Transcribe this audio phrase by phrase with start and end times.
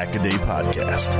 [0.00, 1.10] Pack a Day Podcast.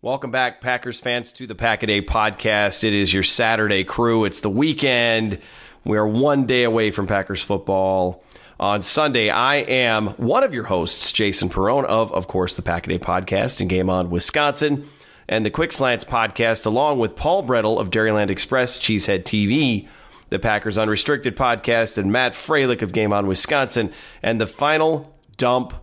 [0.00, 2.84] Welcome back, Packers fans, to the Pack a Day Podcast.
[2.84, 4.24] It is your Saturday crew.
[4.24, 5.40] It's the weekend.
[5.84, 8.24] We are one day away from Packers football
[8.58, 9.28] on Sunday.
[9.28, 12.98] I am one of your hosts, Jason Perone of, of course, the Pack a Day
[12.98, 14.88] podcast and Game On Wisconsin
[15.28, 19.86] and the Quick Slants podcast, along with Paul Bretl of Dairyland Express, Cheesehead TV,
[20.32, 25.74] the Packers Unrestricted podcast, and Matt Froelich of Game On Wisconsin, and the Final Dump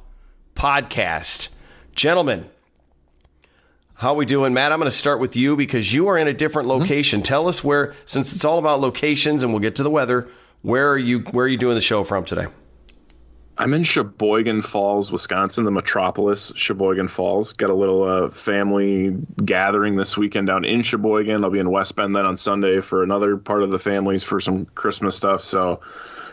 [0.56, 1.50] podcast.
[1.95, 2.50] Gentlemen,
[3.95, 4.72] how are we doing, Matt?
[4.72, 6.81] I'm going to start with you because you are in a different mm-hmm.
[6.81, 7.19] location.
[7.19, 7.25] Mm-hmm.
[7.25, 10.28] Tell us where, since it's all about locations, and we'll get to the weather.
[10.61, 11.19] Where are you?
[11.19, 12.47] Where are you doing the show from today?
[13.59, 17.52] I'm in Sheboygan Falls, Wisconsin, the metropolis, Sheboygan Falls.
[17.52, 21.44] Got a little uh, family gathering this weekend down in Sheboygan.
[21.44, 24.40] I'll be in West Bend then on Sunday for another part of the families for
[24.40, 25.44] some Christmas stuff.
[25.44, 25.81] So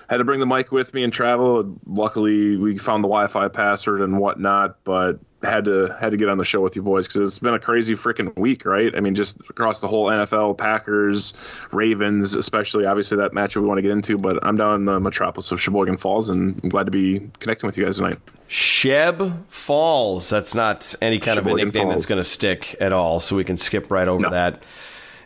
[0.09, 1.76] had to bring the mic with me and travel.
[1.84, 6.38] Luckily, we found the Wi-Fi password and whatnot, but had to had to get on
[6.38, 8.94] the show with you boys because it's been a crazy freaking week, right?
[8.94, 11.34] I mean, just across the whole NFL, Packers,
[11.72, 14.18] Ravens, especially obviously that matchup we want to get into.
[14.18, 17.66] But I'm down in the metropolis of Sheboygan Falls, and I'm glad to be connecting
[17.66, 18.18] with you guys tonight.
[18.48, 20.28] Sheb Falls.
[20.28, 21.94] That's not any kind Sheboygan of a nickname Falls.
[21.94, 24.30] that's going to stick at all, so we can skip right over no.
[24.30, 24.62] that.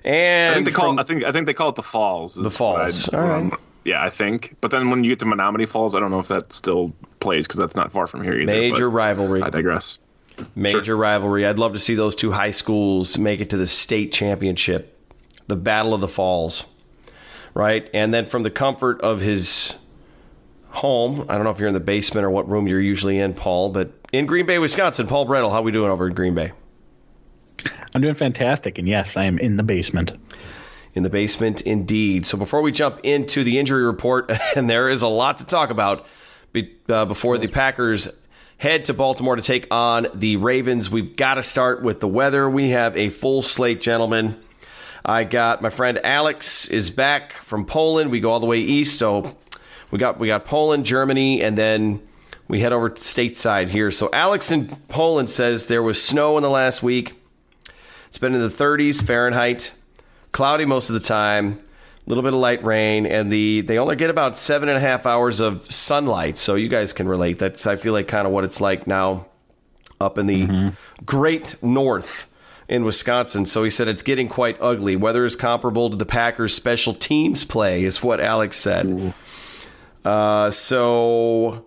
[0.04, 2.34] And I think they call it, I think I think they call it the Falls.
[2.34, 3.08] The Falls.
[3.08, 3.36] All right.
[3.36, 4.56] Um, yeah, I think.
[4.60, 7.46] But then when you get to Menomonee Falls, I don't know if that still plays
[7.46, 8.46] because that's not far from here either.
[8.46, 9.42] Major rivalry.
[9.42, 9.98] I digress.
[10.54, 10.96] Major sure.
[10.96, 11.46] rivalry.
[11.46, 14.96] I'd love to see those two high schools make it to the state championship,
[15.46, 16.66] the Battle of the Falls,
[17.54, 17.88] right?
[17.94, 19.78] And then from the comfort of his
[20.70, 23.34] home, I don't know if you're in the basement or what room you're usually in,
[23.34, 26.34] Paul, but in Green Bay, Wisconsin, Paul Bretl, how are we doing over in Green
[26.34, 26.52] Bay?
[27.94, 30.12] I'm doing fantastic, and yes, I am in the basement
[30.94, 32.26] in the basement indeed.
[32.26, 35.70] So before we jump into the injury report, and there is a lot to talk
[35.70, 36.06] about
[36.88, 38.20] uh, before the Packers
[38.60, 42.48] head to Baltimore to take on the Ravens, we've got to start with the weather.
[42.48, 44.36] We have a full slate, gentlemen.
[45.02, 48.10] I got my friend Alex is back from Poland.
[48.10, 49.34] We go all the way east, so
[49.90, 52.06] we got we got Poland, Germany, and then
[52.48, 53.90] we head over to stateside here.
[53.90, 57.14] So Alex in Poland says there was snow in the last week.
[58.08, 59.72] It's been in the 30s Fahrenheit
[60.32, 61.60] cloudy most of the time,
[62.06, 65.06] little bit of light rain, and the they only get about seven and a half
[65.06, 66.38] hours of sunlight.
[66.38, 67.38] So you guys can relate.
[67.38, 69.26] That's I feel like kind of what it's like now
[70.00, 71.04] up in the mm-hmm.
[71.04, 72.26] great north
[72.68, 73.46] in Wisconsin.
[73.46, 74.96] So he said it's getting quite ugly.
[74.96, 79.12] Weather is comparable to the Packers' special teams play, is what Alex said.
[80.04, 81.66] Uh, so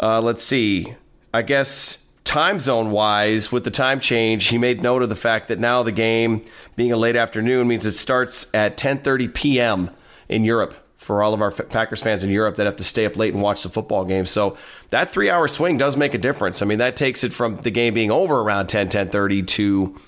[0.00, 0.94] uh, let's see.
[1.34, 5.48] I guess time zone wise, with the time change, he made note of the fact
[5.48, 6.44] that now the game
[6.76, 9.90] being a late afternoon means it starts at 10:30 p.m.
[10.28, 13.16] in Europe for all of our Packers fans in Europe that have to stay up
[13.16, 14.26] late and watch the football game.
[14.26, 14.58] So
[14.90, 16.60] that three hour swing does make a difference.
[16.60, 19.98] I mean, that takes it from the game being over around 10, 10.30 to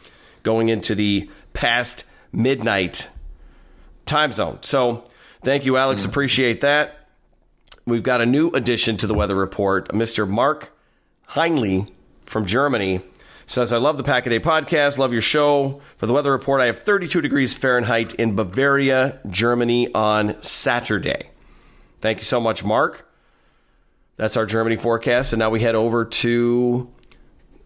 [0.42, 3.08] going into the past midnight
[4.04, 4.58] time zone.
[4.60, 5.04] So
[5.42, 6.02] thank you, Alex.
[6.02, 6.10] Mm-hmm.
[6.10, 7.08] Appreciate that.
[7.86, 10.28] We've got a new addition to the weather report, Mr.
[10.28, 10.76] Mark
[11.30, 11.88] Heinley
[12.30, 13.00] from Germany
[13.46, 15.80] says, I love the Pack a Day podcast, love your show.
[15.96, 21.30] For the weather report, I have 32 degrees Fahrenheit in Bavaria, Germany on Saturday.
[22.00, 23.10] Thank you so much, Mark.
[24.16, 25.32] That's our Germany forecast.
[25.32, 26.88] And now we head over to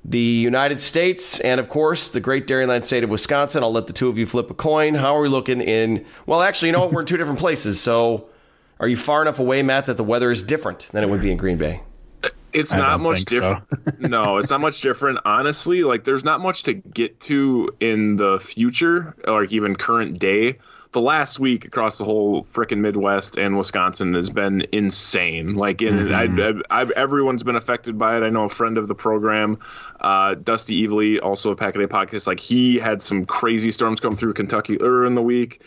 [0.03, 3.63] the United States, and of course, the great Dairyland state of Wisconsin.
[3.63, 4.95] I'll let the two of you flip a coin.
[4.95, 6.07] How are we looking in?
[6.25, 6.93] Well, actually, you know what?
[6.93, 7.81] We're in two different places.
[7.81, 8.29] So,
[8.81, 11.31] are you far enough away, Matt, that the weather is different than it would be
[11.31, 11.83] in Green Bay?
[12.55, 13.65] It's I not much different.
[13.99, 15.19] no, it's not much different.
[15.25, 20.19] Honestly, like there's not much to get to in the future, or like even current
[20.19, 20.59] day.
[20.93, 25.55] The last week across the whole frickin' Midwest and Wisconsin has been insane.
[25.55, 28.23] Like, in, I, I, I, everyone's been affected by it.
[28.23, 29.59] I know a friend of the program,
[30.01, 32.29] uh, Dusty Evely, also a Pack a Day podcast.
[32.29, 35.63] Like, he had some crazy storms come through Kentucky earlier in the week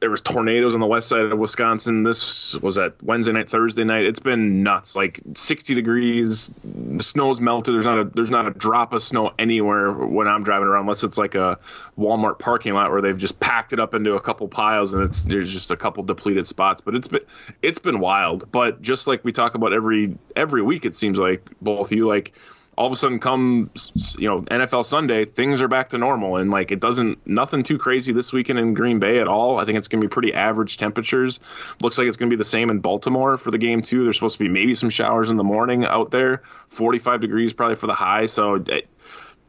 [0.00, 2.02] there was tornadoes on the west side of Wisconsin.
[2.02, 4.04] This was at Wednesday night, Thursday night.
[4.04, 4.96] It's been nuts.
[4.96, 6.50] Like 60 degrees.
[6.64, 7.74] The snow's melted.
[7.74, 11.04] There's not a there's not a drop of snow anywhere when I'm driving around, unless
[11.04, 11.58] it's like a
[11.98, 15.22] Walmart parking lot where they've just packed it up into a couple piles and it's
[15.22, 16.80] there's just a couple depleted spots.
[16.80, 17.24] But it's been
[17.60, 18.50] it's been wild.
[18.50, 22.32] But just like we talk about every every week, it seems like both you like
[22.76, 23.70] all of a sudden come
[24.16, 26.36] you know NFL Sunday things are back to normal.
[26.36, 29.58] And like it doesn't nothing too crazy this weekend in Green Bay at all.
[29.58, 31.40] I think it's going to be pretty average temperatures.
[31.80, 34.04] Looks like it's going to be the same in Baltimore for the game too.
[34.04, 36.42] There's supposed to be maybe some showers in the morning out there.
[36.68, 38.26] 45 degrees probably for the high.
[38.26, 38.88] So it,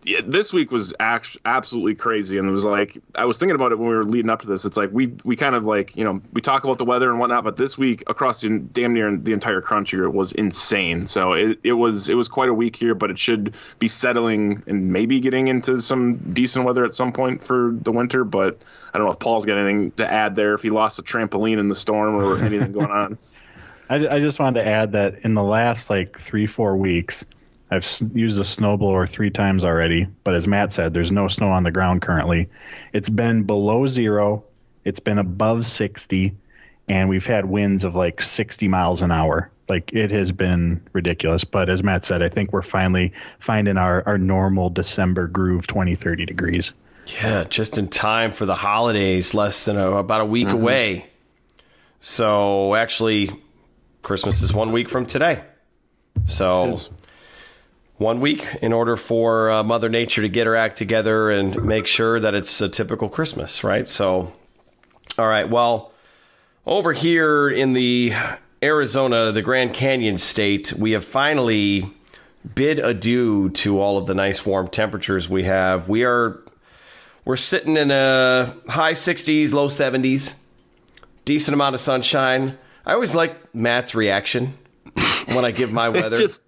[0.05, 3.71] yeah, this week was act- absolutely crazy, and it was like I was thinking about
[3.71, 4.65] it when we were leading up to this.
[4.65, 7.19] It's like we we kind of like you know we talk about the weather and
[7.19, 11.07] whatnot, but this week across the, damn near the entire country it was insane.
[11.07, 14.63] So it, it was it was quite a week here, but it should be settling
[14.67, 18.23] and maybe getting into some decent weather at some point for the winter.
[18.23, 18.61] But
[18.93, 20.53] I don't know if Paul's got anything to add there.
[20.53, 23.17] If he lost a trampoline in the storm or anything going on.
[23.89, 27.25] I, I just wanted to add that in the last like three four weeks
[27.73, 31.63] I've used a snowblower three times already, but as Matt said, there's no snow on
[31.63, 32.49] the ground currently.
[32.93, 34.43] It's been below zero,
[34.85, 36.35] it's been above 60,
[36.87, 39.49] and we've had winds of like 60 miles an hour.
[39.67, 41.45] Like it has been ridiculous.
[41.45, 45.95] But as Matt said, I think we're finally finding our, our normal December groove 20,
[45.95, 46.73] 30 degrees.
[47.07, 50.57] Yeah, just in time for the holidays, less than a, about a week mm-hmm.
[50.57, 51.05] away.
[52.01, 53.31] So actually,
[54.03, 55.43] Christmas is one week from today.
[56.25, 56.77] So
[57.97, 61.87] one week in order for uh, Mother Nature to get her act together and make
[61.87, 63.87] sure that it's a typical Christmas, right?
[63.87, 64.33] So,
[65.17, 65.91] all right, well,
[66.65, 68.13] over here in the
[68.61, 71.89] Arizona, the Grand Canyon state, we have finally
[72.55, 75.87] bid adieu to all of the nice warm temperatures we have.
[75.87, 76.41] We are
[77.25, 80.39] we're sitting in a high 60s, low 70s,
[81.25, 82.57] decent amount of sunshine.
[82.85, 84.57] I always like Matt's reaction
[85.27, 86.17] when I give my weather.
[86.17, 86.41] Just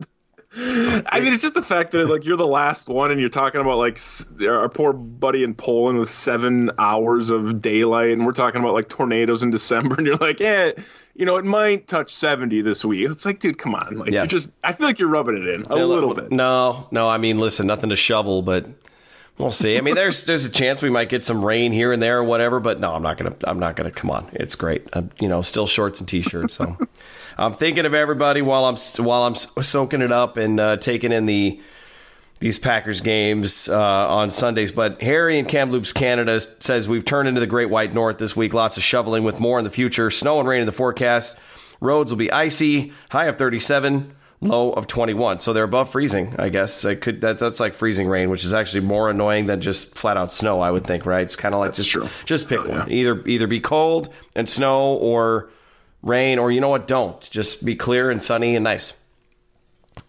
[0.58, 3.60] I mean, it's just the fact that like you're the last one, and you're talking
[3.60, 4.00] about like
[4.48, 8.88] our poor buddy in Poland with seven hours of daylight, and we're talking about like
[8.88, 10.72] tornadoes in December, and you're like, yeah,
[11.14, 13.10] you know, it might touch seventy this week.
[13.10, 14.22] It's like, dude, come on, like yeah.
[14.22, 16.32] you just, I feel like you're rubbing it in a yeah, little bit.
[16.32, 18.66] No, no, I mean, listen, nothing to shovel, but
[19.38, 19.78] we'll see.
[19.78, 22.24] I mean, there's there's a chance we might get some rain here and there or
[22.24, 23.92] whatever, but no, I'm not gonna, I'm not gonna.
[23.92, 24.88] Come on, it's great.
[24.94, 26.78] I'm, you know, still shorts and t-shirts, so.
[27.38, 31.26] I'm thinking of everybody while I'm while I'm soaking it up and uh, taking in
[31.26, 31.60] the
[32.40, 34.72] these Packers games uh, on Sundays.
[34.72, 38.54] But Harry in Kamloops, Canada says we've turned into the Great White North this week.
[38.54, 40.10] Lots of shoveling with more in the future.
[40.10, 41.38] Snow and rain in the forecast.
[41.80, 42.94] Roads will be icy.
[43.10, 47.40] High of 37 low of 21 so they're above freezing i guess I could that's
[47.40, 50.70] that's like freezing rain which is actually more annoying than just flat out snow i
[50.70, 52.08] would think right it's kind of like that's just true.
[52.26, 55.50] just pick oh, one either either be cold and snow or
[56.06, 57.20] rain, or you know what, don't.
[57.30, 58.94] Just be clear and sunny and nice.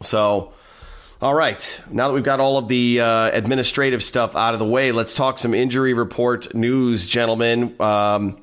[0.03, 0.53] So,
[1.21, 1.83] all right.
[1.91, 5.17] Now that we've got all of the uh, administrative stuff out of the way, let's
[5.17, 7.75] talk some injury report news, gentlemen.
[7.81, 8.39] Um,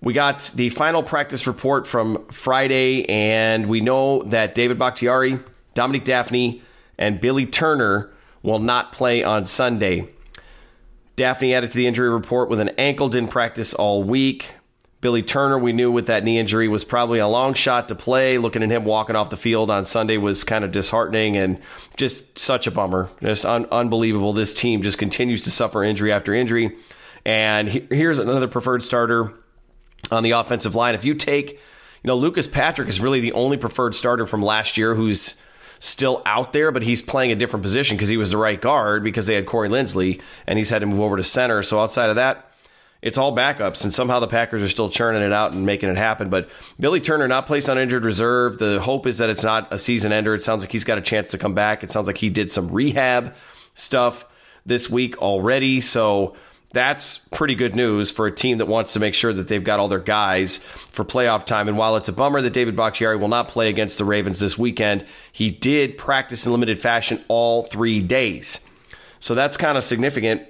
[0.00, 5.38] we got the final practice report from Friday, and we know that David Bakhtiari,
[5.74, 6.62] Dominique Dafney,
[6.98, 8.10] and Billy Turner
[8.42, 10.08] will not play on Sunday.
[11.16, 14.54] Dafney added to the injury report with an ankle, didn't practice all week.
[15.02, 18.38] Billy Turner, we knew with that knee injury was probably a long shot to play.
[18.38, 21.58] Looking at him walking off the field on Sunday was kind of disheartening and
[21.96, 23.10] just such a bummer.
[23.20, 24.32] Just un- unbelievable.
[24.32, 26.76] This team just continues to suffer injury after injury.
[27.26, 29.32] And he- here's another preferred starter
[30.12, 30.94] on the offensive line.
[30.94, 31.58] If you take, you
[32.04, 35.34] know, Lucas Patrick is really the only preferred starter from last year who's
[35.80, 39.02] still out there, but he's playing a different position because he was the right guard
[39.02, 41.60] because they had Corey Linsley and he's had to move over to center.
[41.64, 42.51] So outside of that,
[43.02, 45.96] it's all backups, and somehow the Packers are still churning it out and making it
[45.96, 46.30] happen.
[46.30, 48.58] But Billy Turner not placed on injured reserve.
[48.58, 50.34] The hope is that it's not a season ender.
[50.34, 51.82] It sounds like he's got a chance to come back.
[51.82, 53.34] It sounds like he did some rehab
[53.74, 54.24] stuff
[54.64, 55.80] this week already.
[55.80, 56.36] So
[56.72, 59.80] that's pretty good news for a team that wants to make sure that they've got
[59.80, 61.66] all their guys for playoff time.
[61.66, 64.56] And while it's a bummer that David Bakhtiari will not play against the Ravens this
[64.56, 68.64] weekend, he did practice in limited fashion all three days.
[69.18, 70.46] So that's kind of significant,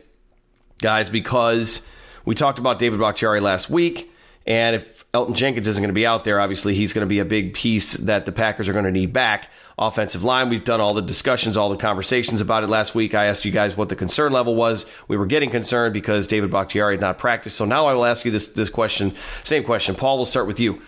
[0.81, 1.89] guys, because
[2.25, 4.11] we talked about David Bakhtiari last week.
[4.47, 7.21] And if Elgton Jenkins isn't going to be out there, obviously he's going to be
[7.21, 9.49] a big piece that the Packers are going to need back.
[9.79, 13.15] Offensive line, we've done all the discussions, all the conversations about it last week.
[13.15, 14.85] I asked you guys what the concern level was.
[15.07, 17.57] We were getting concerned because David Bakhtiari had not practiced.
[17.57, 19.15] So now I will ask you this this question,
[19.45, 19.95] same question.
[19.95, 20.83] Paul, we'll start with you.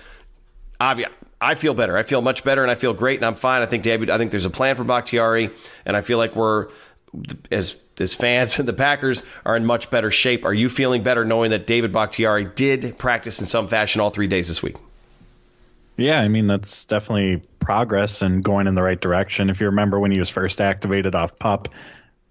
[0.80, 1.06] Avi,
[1.40, 1.96] I feel better.
[1.96, 3.62] I feel much better, and I feel great, and I'm fine.
[3.62, 4.10] I think David.
[4.10, 5.50] I think there's a plan for Bakhtiari,
[5.86, 6.68] and I feel like we're
[7.50, 10.44] as as fans and the Packers are in much better shape.
[10.44, 14.26] Are you feeling better knowing that David Bakhtiari did practice in some fashion all three
[14.26, 14.76] days this week?
[15.96, 19.48] Yeah, I mean that's definitely progress and going in the right direction.
[19.48, 21.68] If you remember when he was first activated off pup,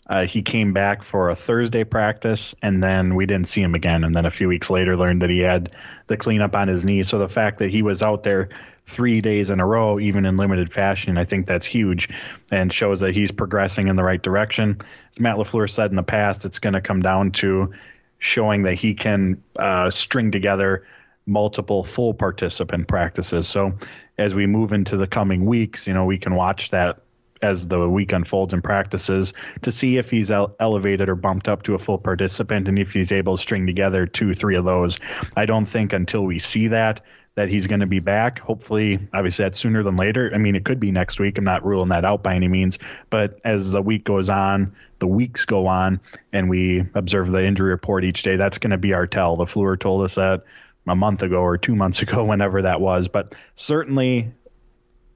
[0.08, 4.04] uh, he came back for a Thursday practice, and then we didn't see him again.
[4.04, 5.76] And then a few weeks later, learned that he had
[6.08, 7.04] the cleanup on his knee.
[7.04, 8.50] So the fact that he was out there
[8.86, 12.10] three days in a row, even in limited fashion, I think that's huge
[12.52, 14.82] and shows that he's progressing in the right direction.
[15.12, 17.74] As Matt LaFleur said in the past, it's going to come down to
[18.20, 20.86] showing that he can uh, string together
[21.26, 23.48] multiple full participant practices.
[23.48, 23.78] So
[24.18, 27.00] as we move into the coming weeks, you know, we can watch that
[27.44, 31.76] as the week unfolds and practices to see if he's elevated or bumped up to
[31.76, 34.98] a full participant and if he's able to string together two, three of those.
[35.36, 37.02] I don't think until we see that
[37.36, 38.40] that he's going to be back.
[38.40, 40.32] Hopefully, obviously, that's sooner than later.
[40.34, 41.38] I mean, it could be next week.
[41.38, 42.78] I'm not ruling that out by any means.
[43.10, 46.00] But as the week goes on, the weeks go on,
[46.32, 49.36] and we observe the injury report each day, that's going to be our tell.
[49.38, 50.44] LaFleur told us that
[50.88, 53.08] a month ago or two months ago, whenever that was.
[53.08, 54.34] But certainly,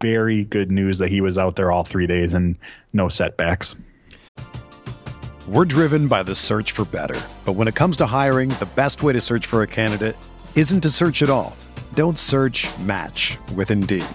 [0.01, 2.55] very good news that he was out there all three days and
[2.93, 3.75] no setbacks.
[5.47, 7.19] We're driven by the search for better.
[7.45, 10.17] But when it comes to hiring, the best way to search for a candidate
[10.55, 11.55] isn't to search at all.
[11.93, 14.05] Don't search match with Indeed.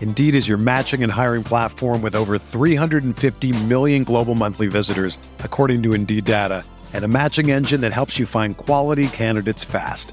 [0.00, 5.82] Indeed is your matching and hiring platform with over 350 million global monthly visitors, according
[5.82, 10.12] to Indeed data, and a matching engine that helps you find quality candidates fast.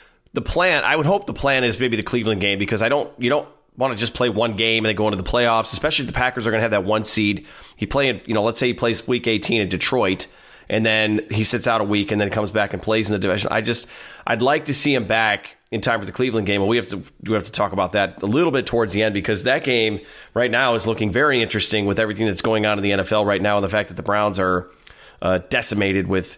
[0.33, 3.11] the plan, I would hope the plan is maybe the Cleveland game because I don't,
[3.17, 3.47] you don't
[3.77, 6.17] want to just play one game and then go into the playoffs, especially if the
[6.17, 7.45] Packers are going to have that one seed.
[7.75, 10.27] He played, you know, let's say he plays week 18 in Detroit
[10.69, 13.19] and then he sits out a week and then comes back and plays in the
[13.19, 13.49] division.
[13.51, 13.87] I just,
[14.25, 16.61] I'd like to see him back in time for the Cleveland game.
[16.61, 19.03] Well, we have to, we have to talk about that a little bit towards the
[19.03, 19.99] end because that game
[20.33, 23.41] right now is looking very interesting with everything that's going on in the NFL right
[23.41, 24.69] now and the fact that the Browns are
[25.21, 26.37] uh, decimated with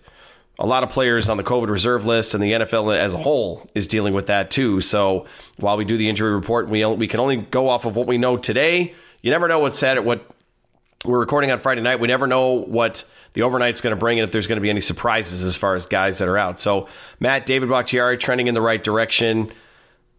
[0.60, 3.68] a lot of players on the COVID reserve list, and the NFL as a whole
[3.74, 4.82] is dealing with that too.
[4.82, 5.26] So
[5.58, 8.18] while we do the injury report, we we can only go off of what we
[8.18, 8.94] know today.
[9.22, 10.30] You never know what's said at what
[11.06, 12.00] we're recording on Friday night.
[12.00, 14.70] We never know what the overnight's going to bring and if there's going to be
[14.70, 16.60] any surprises as far as guys that are out.
[16.60, 16.88] So,
[17.20, 19.52] Matt, David Bakhtiari trending in the right direction.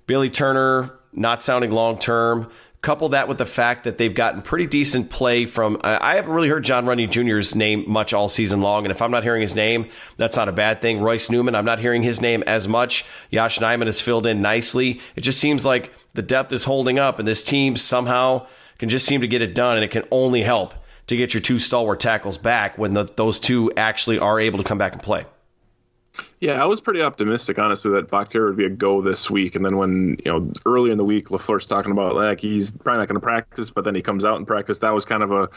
[0.07, 2.51] Billy Turner not sounding long term.
[2.85, 5.81] Couple that with the fact that they've gotten pretty decent play from.
[5.83, 9.11] I haven't really heard John Runyan Jr.'s name much all season long, and if I'm
[9.11, 9.89] not hearing his name,
[10.19, 11.01] that's not a bad thing.
[11.01, 13.07] Royce Newman, I'm not hearing his name as much.
[13.31, 15.01] Yosh Nijman has filled in nicely.
[15.17, 18.47] It just seems like the depth is holding up, and this team somehow
[18.79, 20.75] can just seem to get it done, and it can only help
[21.07, 24.65] to get your two stalwart tackles back when the, those two actually are able to
[24.65, 25.25] come back and play.
[26.41, 29.57] Yeah, I was pretty optimistic, honestly, that Bakhtiari would be a go this week.
[29.57, 32.99] And then when, you know, early in the week, LaFleur's talking about, like, he's probably
[32.99, 34.81] not going to practice, but then he comes out and practice.
[34.81, 35.49] That was kind of a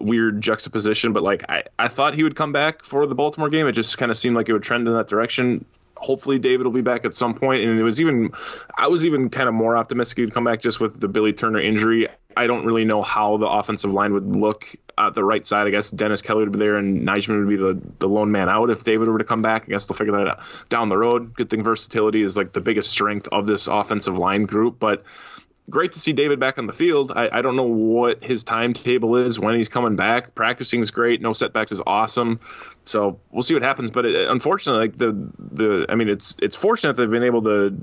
[0.00, 1.12] weird juxtaposition.
[1.12, 3.66] But, like, I, I thought he would come back for the Baltimore game.
[3.66, 5.64] It just kind of seemed like it would trend in that direction.
[5.96, 7.62] Hopefully, David will be back at some point.
[7.62, 8.32] And it was even,
[8.76, 11.60] I was even kind of more optimistic he'd come back just with the Billy Turner
[11.60, 12.08] injury.
[12.36, 14.74] I don't really know how the offensive line would look
[15.08, 15.66] at the right side.
[15.66, 18.48] I guess Dennis Kelly would be there and Nijman would be the, the lone man
[18.48, 19.64] out if David were to come back.
[19.64, 21.34] I guess they'll figure that out down the road.
[21.34, 24.78] Good thing versatility is like the biggest strength of this offensive line group.
[24.78, 25.04] But
[25.68, 27.12] great to see David back on the field.
[27.14, 30.34] I, I don't know what his timetable is when he's coming back.
[30.34, 31.22] Practicing is great.
[31.22, 32.40] No setbacks is awesome.
[32.84, 33.90] So we'll see what happens.
[33.90, 37.76] But it, unfortunately, like the the I mean, it's it's fortunate they've been able to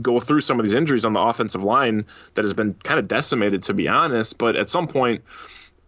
[0.00, 3.06] go through some of these injuries on the offensive line that has been kind of
[3.06, 4.38] decimated, to be honest.
[4.38, 5.22] But at some point,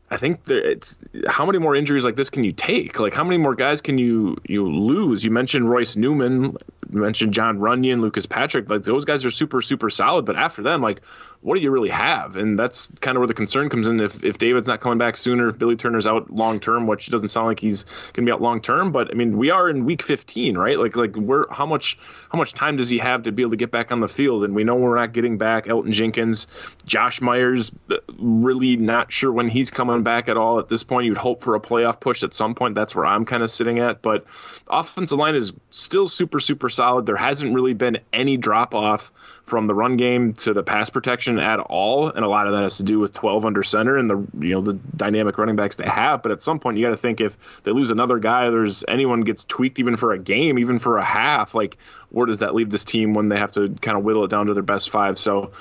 [0.09, 3.01] I think there, it's how many more injuries like this can you take?
[3.01, 5.25] Like how many more guys can you you lose?
[5.25, 6.57] You mentioned Royce Newman,
[6.93, 8.71] you mentioned John Runyan, Lucas Patrick.
[8.71, 11.01] Like those guys are super super solid, but after them, like
[11.47, 12.35] what do you really have?
[12.35, 14.01] And that's kind of where the concern comes in.
[14.01, 17.29] If if David's not coming back sooner, if Billy Turner's out long term, which doesn't
[17.29, 19.85] sound like he's going to be out long term, but I mean we are in
[19.85, 20.77] week 15, right?
[20.77, 21.99] Like like we're how much
[22.33, 24.43] how much time does he have to be able to get back on the field?
[24.43, 26.49] And we know we're not getting back Elgton Jenkins,
[26.85, 30.59] Josh Myers, uh, really not sure when he's coming back at all.
[30.59, 32.75] At this point, you'd hope for a playoff push at some point.
[32.75, 34.03] That's where I'm kind of sitting at.
[34.03, 34.25] But
[34.69, 37.07] offensive line is still super super solid.
[37.07, 39.13] There hasn't really been any drop off
[39.47, 42.65] from the run game to the pass protection at all, and a lot of that
[42.65, 45.77] has to do with 12 under center and the you know the dynamic running backs
[45.77, 46.23] they have.
[46.23, 49.21] But at some point, you got to think if they lose another guy, there's anyone
[49.21, 51.79] gets tweaked even for a game, even for a half, like
[52.11, 54.47] where does that leave this team when they have to kind of whittle it down
[54.47, 55.19] to their best five?
[55.19, 55.53] So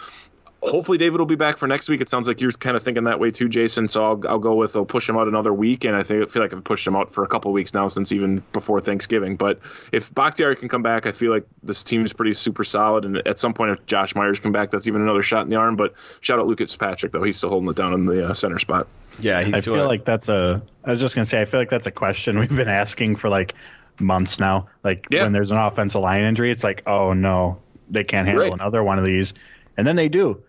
[0.65, 2.01] hopefully David will be back for next week.
[2.01, 3.87] It sounds like you're kind of thinking that way too, Jason.
[3.87, 6.25] So I'll, I'll go with I'll push him out another week, and I think I
[6.25, 9.35] feel like I've pushed him out for a couple weeks now since even before Thanksgiving.
[9.35, 9.59] But
[9.91, 13.05] if Bakhtiari can come back, I feel like this team is pretty super solid.
[13.05, 15.57] And at some point, if Josh Myers come back, that's even another shot in the
[15.57, 15.75] arm.
[15.75, 18.59] But shout out Lucas Patrick though; he's still holding it down in the uh, center
[18.59, 18.87] spot.
[19.19, 19.87] Yeah, I feel it.
[19.87, 20.61] like that's a.
[20.83, 23.29] I was just gonna say, I feel like that's a question we've been asking for
[23.29, 23.53] like
[23.99, 24.67] months now.
[24.83, 25.23] Like yeah.
[25.23, 28.53] when there's an offensive line injury, it's like, oh no, they can't handle right.
[28.53, 29.33] another one of these,
[29.77, 30.43] and then they do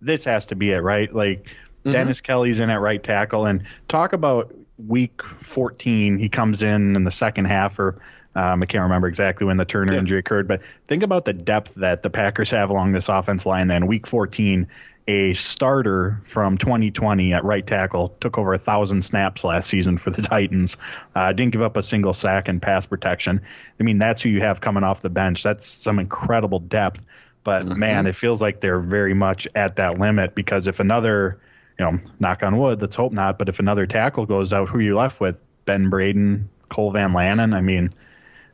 [0.00, 1.12] this has to be it, right?
[1.12, 1.90] Like mm-hmm.
[1.90, 6.18] Dennis Kelly's in at right tackle, and talk about week 14.
[6.18, 7.96] He comes in in the second half, or
[8.34, 10.00] um, I can't remember exactly when the Turner yeah.
[10.00, 13.66] injury occurred, but think about the depth that the Packers have along this offense line.
[13.66, 14.68] Then week 14,
[15.08, 20.10] a starter from 2020 at right tackle took over a thousand snaps last season for
[20.10, 20.76] the Titans.
[21.14, 23.40] Uh, didn't give up a single sack in pass protection.
[23.80, 25.42] I mean, that's who you have coming off the bench.
[25.42, 27.02] That's some incredible depth.
[27.44, 27.78] But mm-hmm.
[27.78, 31.40] man, it feels like they're very much at that limit because if another,
[31.78, 34.78] you know, knock on wood, let's hope not, but if another tackle goes out, who
[34.78, 35.42] are you left with?
[35.64, 37.54] Ben Braden, Cole Van Lanen?
[37.54, 37.92] I mean,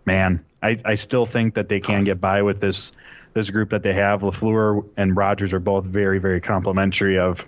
[0.05, 2.93] man, I, I still think that they can get by with this
[3.35, 4.23] this group that they have.
[4.23, 7.45] LaFleur and Rodgers are both very, very complimentary of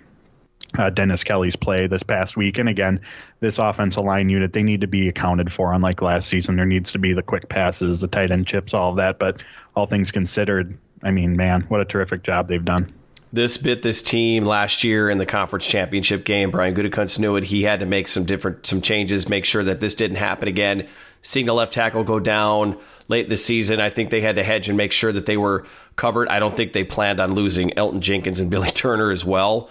[0.77, 2.57] uh, Dennis Kelly's play this past week.
[2.57, 3.01] And again,
[3.39, 5.71] this offensive line unit, they need to be accounted for.
[5.71, 8.91] Unlike last season, there needs to be the quick passes, the tight end chips, all
[8.91, 9.17] of that.
[9.17, 9.43] But
[9.75, 12.91] all things considered, I mean, man, what a terrific job they've done.
[13.33, 16.49] This bit this team last year in the conference championship game.
[16.49, 17.43] Brian Gutekunst knew it.
[17.45, 20.87] He had to make some different some changes, make sure that this didn't happen again.
[21.21, 22.77] Seeing the left tackle go down
[23.09, 25.65] late this season, I think they had to hedge and make sure that they were
[25.97, 26.29] covered.
[26.29, 29.69] I don't think they planned on losing Elgton Jenkins and Billy Turner as well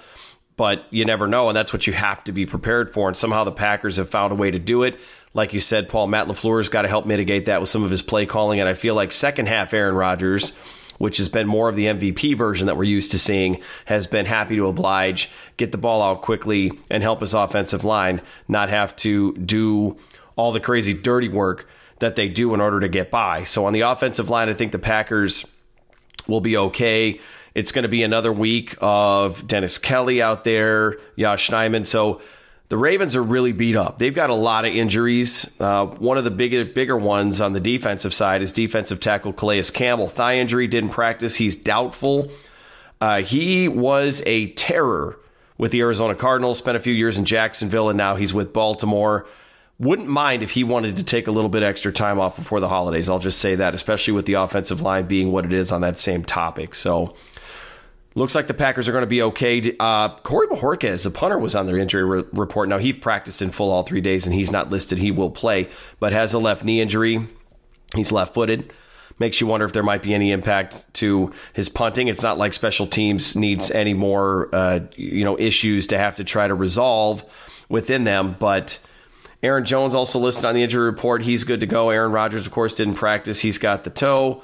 [0.57, 3.09] but you never know, and that's what you have to be prepared for.
[3.09, 4.99] And somehow the Packers have found a way to do it.
[5.35, 8.03] Like you said, Paul Matt LaFleur's got to help mitigate that with some of his
[8.03, 8.59] play calling.
[8.59, 10.59] And I feel like second half Aaron Rodgers
[10.99, 14.27] which has been more of the MVP version that we're used to seeing, has been
[14.27, 18.95] happy to oblige, get the ball out quickly, and help his offensive line not have
[18.97, 19.97] to do
[20.37, 23.45] all the crazy dirty work that they do in order to get by.
[23.45, 25.47] So on the offensive line, I think the Packers
[26.27, 27.21] will be okay.
[27.55, 31.87] It's going to be another week of Dennis Kelly out there, Yosh Nijman.
[31.87, 32.21] So
[32.69, 33.99] the Ravens are really beat up.
[33.99, 35.55] They've got a lot of injuries.
[35.61, 39.63] Uh, one of the bigger bigger ones on the defensive side is defensive tackle Calais
[39.65, 40.09] Campbell.
[40.09, 41.37] Thigh injury, didn't practice.
[41.37, 42.31] He's doubtful.
[43.01, 45.19] Uh, he was a terror
[45.59, 49.27] with the Arizona Cardinals, spent a few years in Jacksonville, and now he's with Baltimore.
[49.79, 52.69] Wouldn't mind if he wanted to take a little bit extra time off before the
[52.69, 53.09] holidays.
[53.09, 55.99] I'll just say that, especially with the offensive line being what it is on that
[55.99, 56.75] same topic.
[56.75, 57.15] So,
[58.17, 59.77] looks like the Packers are going to be okay.
[59.79, 62.69] Uh, Corey Bojorquez, the punter, was on their injury re- report.
[62.69, 64.99] Now, he practiced in full all three days, and he's not listed.
[64.99, 65.69] He will play,
[66.01, 67.25] but has a left knee injury.
[67.95, 68.73] He's left footed
[69.19, 72.09] makes you wonder if there might be any impact to his punting.
[72.09, 76.25] It's not like special teams needs any more uh, you know issues to have to
[76.25, 77.25] try to resolve
[77.69, 78.79] within them, but.
[79.43, 81.23] Aaron Jones also listed on the injury report.
[81.23, 81.91] He's good to go.
[81.91, 83.39] Aaron Rodgers, of course, didn't practice.
[83.39, 84.43] He's got the toe.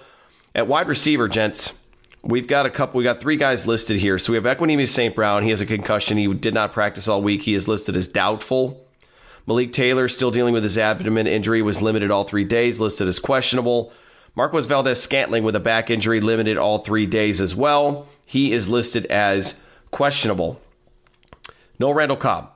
[0.55, 1.73] At wide receiver, gents,
[2.23, 2.99] we've got a couple.
[2.99, 4.19] We got three guys listed here.
[4.19, 5.15] So we have Equanimeous St.
[5.15, 5.43] Brown.
[5.43, 6.19] He has a concussion.
[6.19, 7.43] He did not practice all week.
[7.43, 8.87] He is listed as doubtful.
[9.47, 11.63] Malik Taylor still dealing with his abdomen injury.
[11.63, 12.81] Was limited all three days.
[12.81, 13.93] Listed as questionable.
[14.35, 18.09] Marquez Valdes Scantling with a back injury, limited all three days as well.
[18.25, 20.59] He is listed as questionable.
[21.79, 22.51] No Randall Cobb.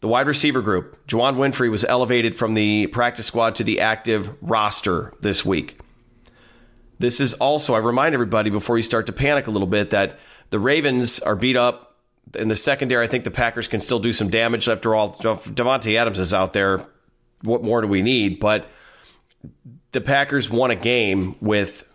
[0.00, 4.34] The wide receiver group, Juwann Winfree was elevated from the practice squad to the active
[4.42, 5.78] roster this week.
[7.04, 10.18] This is also, I remind everybody before you start to panic a little bit, that
[10.48, 11.96] the Ravens are beat up
[12.34, 13.04] in the secondary.
[13.04, 14.68] I think the Packers can still do some damage.
[14.70, 16.86] After all, Davante Adams is out there.
[17.42, 18.40] What more do we need?
[18.40, 18.70] But
[19.92, 21.86] the Packers won a game with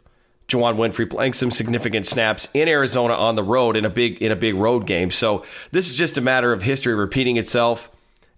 [0.47, 4.31] Juwann Winfree playing some significant snaps in Arizona on the road in a big in
[4.31, 5.09] a big road game.
[5.09, 7.89] So this is just a matter of history repeating itself,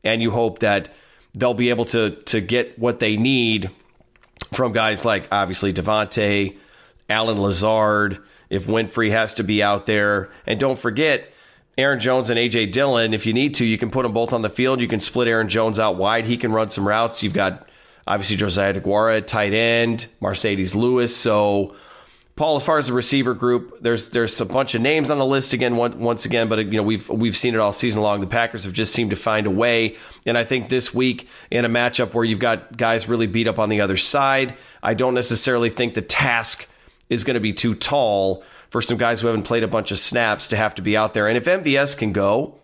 [0.06, 0.90] and you hope that
[1.34, 3.72] they'll be able to to get what they need
[4.54, 6.58] from guys like obviously Davante,
[7.10, 11.32] Allen Lazard, if Winfree has to be out there, and don't forget.
[11.78, 14.42] Aaron Jones and AJ Dillon, if you need to, you can put them both on
[14.42, 14.82] the field.
[14.82, 16.26] You can split Aaron Jones out wide.
[16.26, 17.24] He can run some routes.
[17.24, 17.66] You've got
[18.08, 21.16] Obviously, Josiah DeGuara, tight end, Marcedes Lewis.
[21.16, 21.76] So,
[22.42, 25.26] Paul, as far as the receiver group, there's there's a bunch of names on the
[25.28, 25.76] list again.
[25.76, 28.20] once again, but you know we've we've seen it all season long.
[28.20, 31.66] The Packers have just seemed to find a way, and I think this week in
[31.66, 35.14] a matchup where you've got guys really beat up on the other side, I don't
[35.14, 36.68] necessarily think the task
[37.10, 40.00] is going to be too tall for some guys who haven't played a bunch of
[40.00, 41.28] snaps to have to be out there.
[41.28, 42.58] And if MVS can go,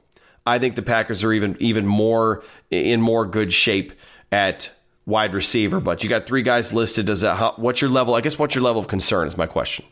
[0.43, 3.93] I think the Packers are even even more in more good shape
[4.31, 4.75] at
[5.07, 7.07] wide receiver, but you got three guys listed.
[7.07, 7.57] Does that?
[7.57, 8.13] What's your level?
[8.13, 9.85] I guess what's your level of concern is my question.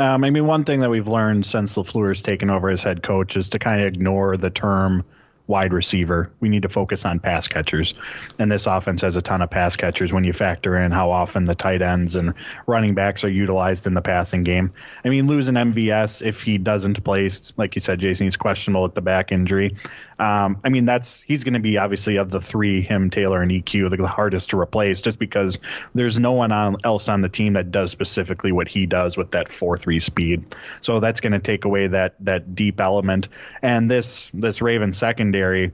[0.00, 3.36] Um, I mean, one thing that we've learned since LaFleur's taken over as head coach
[3.36, 5.04] is to kind of ignore the term
[5.50, 6.30] wide receiver.
[6.38, 7.94] We need to focus on pass catchers.
[8.38, 11.44] And this offense has a ton of pass catchers when you factor in how often
[11.44, 12.34] the tight ends and
[12.68, 14.70] running backs are utilized in the passing game.
[15.04, 18.94] I mean, losing MVS if he doesn't play, like you said, Jason, he's questionable with
[18.94, 19.76] the back injury.
[20.20, 23.50] Um, I mean, that's he's going to be obviously of the three, him, Taylor, and
[23.50, 25.58] EQ, the hardest to replace, just because
[25.94, 29.30] there's no one on, else on the team that does specifically what he does with
[29.30, 30.54] that four three speed.
[30.82, 33.30] So that's going to take away that that deep element.
[33.62, 35.72] And this this Raven secondary,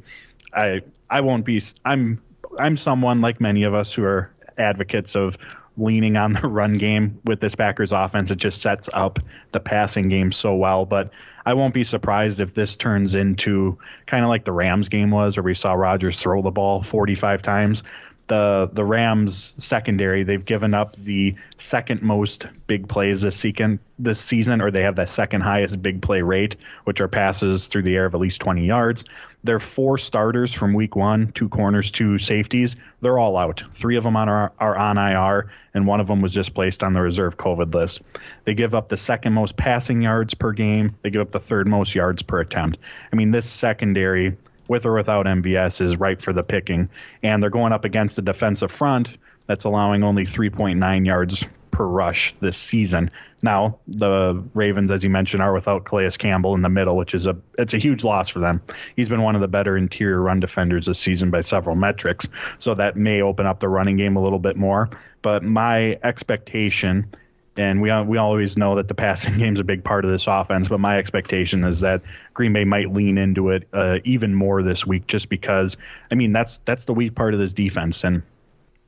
[0.54, 1.60] I I won't be.
[1.84, 2.22] I'm
[2.56, 5.36] I'm someone like many of us who are advocates of
[5.76, 8.30] leaning on the run game with this Packers offense.
[8.30, 9.18] It just sets up
[9.50, 10.86] the passing game so well.
[10.86, 11.10] But
[11.46, 15.36] I won't be surprised if this turns into kind of like the Rams game was,
[15.36, 17.84] where we saw Rodgers throw the ball 45 times
[18.28, 24.20] the the Rams secondary they've given up the second most big plays this season this
[24.20, 27.94] season or they have the second highest big play rate which are passes through the
[27.94, 29.04] air of at least 20 yards.
[29.44, 32.76] Their four starters from week 1 two corners two safeties.
[33.00, 33.62] They're all out.
[33.72, 36.82] Three of them on are, are on IR and one of them was just placed
[36.82, 38.02] on the reserve covid list.
[38.44, 40.96] They give up the second most passing yards per game.
[41.02, 42.78] They give up the third most yards per attempt.
[43.12, 44.36] I mean this secondary
[44.68, 46.88] with or without MVS, is ripe for the picking.
[47.22, 52.34] And they're going up against a defensive front that's allowing only 3.9 yards per rush
[52.40, 53.10] this season.
[53.42, 57.26] Now, the Ravens, as you mentioned, are without Calais Campbell in the middle, which is
[57.26, 58.62] a it's a huge loss for them.
[58.96, 62.74] He's been one of the better interior run defenders this season by several metrics, so
[62.74, 64.88] that may open up the running game a little bit more.
[65.20, 67.10] But my expectation
[67.56, 70.26] and we we always know that the passing game is a big part of this
[70.26, 70.68] offense.
[70.68, 72.02] But my expectation is that
[72.34, 75.76] Green Bay might lean into it uh, even more this week, just because
[76.10, 78.04] I mean that's that's the weak part of this defense.
[78.04, 78.22] And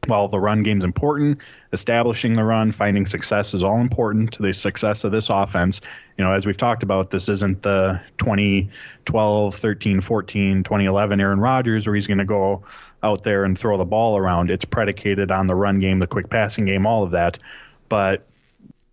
[0.07, 1.38] while the run game's important,
[1.72, 5.81] establishing the run, finding success is all important to the success of this offense.
[6.16, 11.87] You know, as we've talked about, this isn't the 2012, 13, 14, 2011 Aaron Rodgers
[11.87, 12.64] where he's going to go
[13.02, 14.50] out there and throw the ball around.
[14.50, 17.38] It's predicated on the run game, the quick passing game, all of that.
[17.88, 18.27] But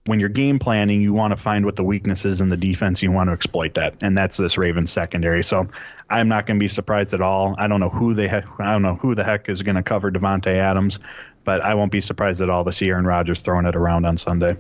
[0.08, 3.02] when you're game planning, you want to find what the weakness is in the defense.
[3.02, 5.44] You want to exploit that, and that's this Ravens secondary.
[5.44, 5.68] So
[6.10, 7.56] I'm not going to be surprised at all.
[7.58, 9.84] I don't know who they ha- I don't know who the heck is going to
[9.84, 11.00] cover Davante Adams,
[11.44, 14.18] but I won't be surprised at all to see Aaron Rodgers throwing it around on
[14.18, 14.58] Sunday.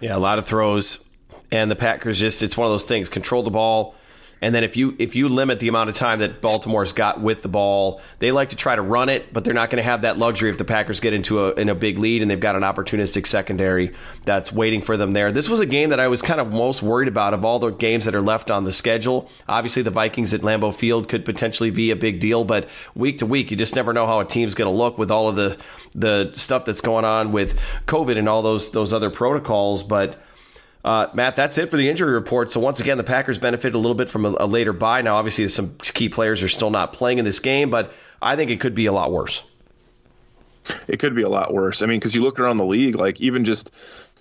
[0.00, 1.04] Yeah, a lot of throws,
[1.52, 3.10] and the Packers just it's one of those things.
[3.10, 3.94] Control the ball
[4.42, 7.42] And then if you if you limit the amount of time that Baltimore's got with
[7.42, 10.02] the ball, they like to try to run it, but they're not going to have
[10.02, 12.54] that luxury if the Packers get into a in a big lead and they've got
[12.54, 13.94] an opportunistic secondary
[14.24, 15.32] that's waiting for them there.
[15.32, 17.70] This was a game that I was kind of most worried about of all the
[17.70, 19.30] games that are left on the schedule.
[19.48, 23.26] Obviously, the Vikings at Lambeau Field could potentially be a big deal, but week to
[23.26, 25.56] week, you just never know how a team's going to look with all of the
[25.94, 30.20] the stuff that's going on with COVID and all those those other protocols, but
[30.86, 32.48] uh, Matt, that's it for the injury report.
[32.48, 35.02] So once again, the Packers benefited a little bit from a, a later bye.
[35.02, 38.52] Now, obviously, some key players are still not playing in this game, but I think
[38.52, 39.42] it could be a lot worse.
[40.86, 41.82] It could be a lot worse.
[41.82, 43.72] I mean, because you look around the league, like even just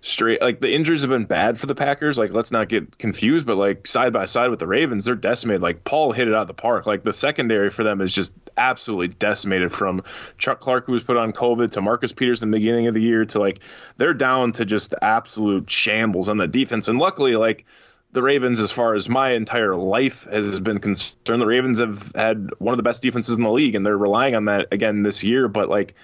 [0.06, 2.16] straight like the injuries have been bad for the Packers.
[2.16, 5.64] Like let's not get confused, but like side by side with the Ravens, they're decimated.
[5.64, 6.86] Like Paul hit it out of the park.
[6.86, 10.04] Like the secondary for them is just absolutely decimated from
[10.38, 13.02] Chuck Clark who was put on COVID to Marcus Peters in the beginning of the
[13.02, 13.62] year to like
[13.98, 16.88] they're down to just absolute shambles on the defense.
[16.88, 17.66] And luckily, like
[18.12, 22.52] the Ravens, as far as my entire life has been concerned, the Ravens have had
[22.60, 25.24] one of the best defenses in the league, and they're relying on that again this
[25.24, 25.48] year.
[25.48, 25.96] But like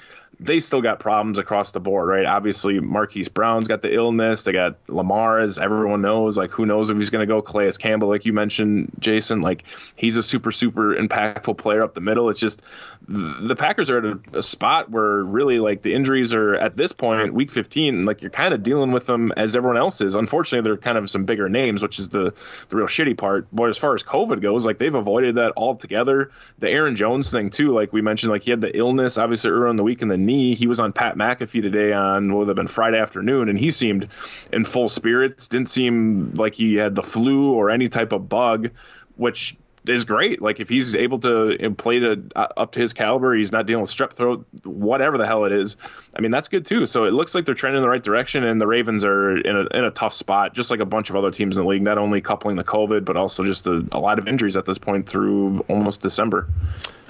[0.41, 2.25] they still got problems across the board, right?
[2.25, 4.41] Obviously, Marquise Brown's got the illness.
[4.41, 6.35] They got Lamar, as everyone knows.
[6.35, 7.43] Like, who knows if he's going to go?
[7.43, 9.63] Calais Campbell, like you mentioned, Jason, like
[9.95, 12.29] he's a super, super impactful player up the middle.
[12.29, 12.61] It's just
[13.07, 16.91] the Packers are at a, a spot where really, like, the injuries are at this
[16.91, 20.15] point, week 15, like you're kind of dealing with them as everyone else is.
[20.15, 22.33] Unfortunately, they're kind of some bigger names, which is the
[22.69, 23.47] the real shitty part.
[23.51, 26.31] But as far as COVID goes, like they've avoided that altogether.
[26.59, 29.69] The Aaron Jones thing too, like we mentioned, like he had the illness obviously earlier
[29.69, 30.55] in the week in the knee knee.
[30.55, 33.71] He was on Pat McAfee today on what would have been Friday afternoon, and he
[33.71, 34.07] seemed
[34.51, 35.47] in full spirits.
[35.47, 38.71] Didn't seem like he had the flu or any type of bug,
[39.15, 40.41] which is great.
[40.41, 43.81] Like if he's able to play to uh, up to his caliber, he's not dealing
[43.81, 45.75] with strep throat, whatever the hell it is.
[46.15, 46.85] I mean, that's good too.
[46.85, 49.55] So it looks like they're trending in the right direction, and the Ravens are in
[49.55, 51.81] a, in a tough spot, just like a bunch of other teams in the league.
[51.81, 54.77] Not only coupling the COVID, but also just a, a lot of injuries at this
[54.77, 56.47] point through almost December.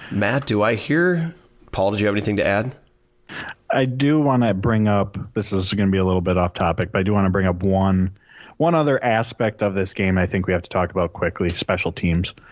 [0.10, 1.36] Matt, do I hear?
[1.72, 2.76] Paul, did you have anything to add?
[3.70, 5.18] I do want to bring up.
[5.34, 7.30] This is going to be a little bit off topic, but I do want to
[7.30, 8.18] bring up one
[8.58, 10.20] one other aspect of this game.
[10.20, 12.34] I think we have to talk about quickly: special teams.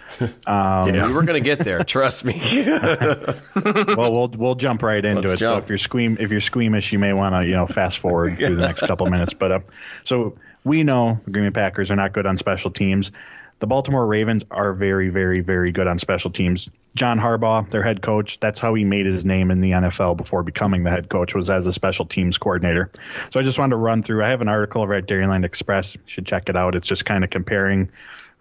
[0.48, 1.84] Um, yeah, we were going to get there.
[1.84, 2.42] Trust me.
[2.66, 5.38] well, we'll we'll jump right into Let's it.
[5.38, 5.54] Jump.
[5.54, 8.36] So if you're squeam if you're squeamish, you may want to you know fast forward
[8.36, 9.36] through the next couple minutes.
[9.36, 9.60] But uh,
[10.04, 13.12] so we know the Green Bay Packers are not good on special teams.
[13.60, 16.70] The Baltimore Ravens are very, very, very good on special teams.
[16.96, 20.44] John Harbaugh, their head coach, that's how he made his name in the NFL before
[20.44, 22.90] becoming the head coach was as a special teams coordinator.
[23.32, 24.24] So I just wanted to run through.
[24.24, 25.96] I have an article over at Dairyland Express.
[25.96, 26.76] You should check it out.
[26.76, 27.90] It's just kind of comparing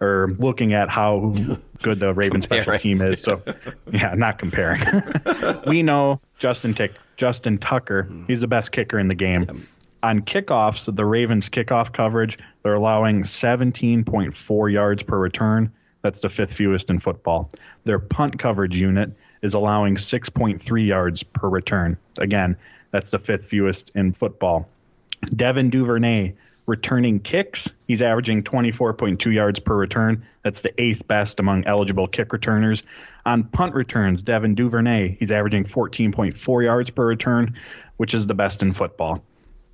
[0.01, 1.35] or looking at how
[1.81, 3.21] good the Ravens special team is.
[3.21, 3.41] So
[3.91, 4.81] yeah, not comparing.
[5.67, 9.67] we know Justin Tick, Justin Tucker, he's the best kicker in the game
[10.01, 15.71] on kickoffs, the Ravens kickoff coverage, they're allowing 17.4 yards per return.
[16.01, 17.49] That's the fifth fewest in football.
[17.83, 21.97] Their punt coverage unit is allowing 6.3 yards per return.
[22.17, 22.57] Again,
[22.91, 24.69] that's the fifth fewest in football.
[25.35, 26.33] Devin Duvernay
[26.65, 30.23] returning kicks, he's averaging 24.2 yards per return.
[30.43, 32.83] That's the eighth best among eligible kick returners.
[33.25, 37.55] On punt returns, Devin Duvernay, he's averaging 14.4 yards per return,
[37.97, 39.23] which is the best in football.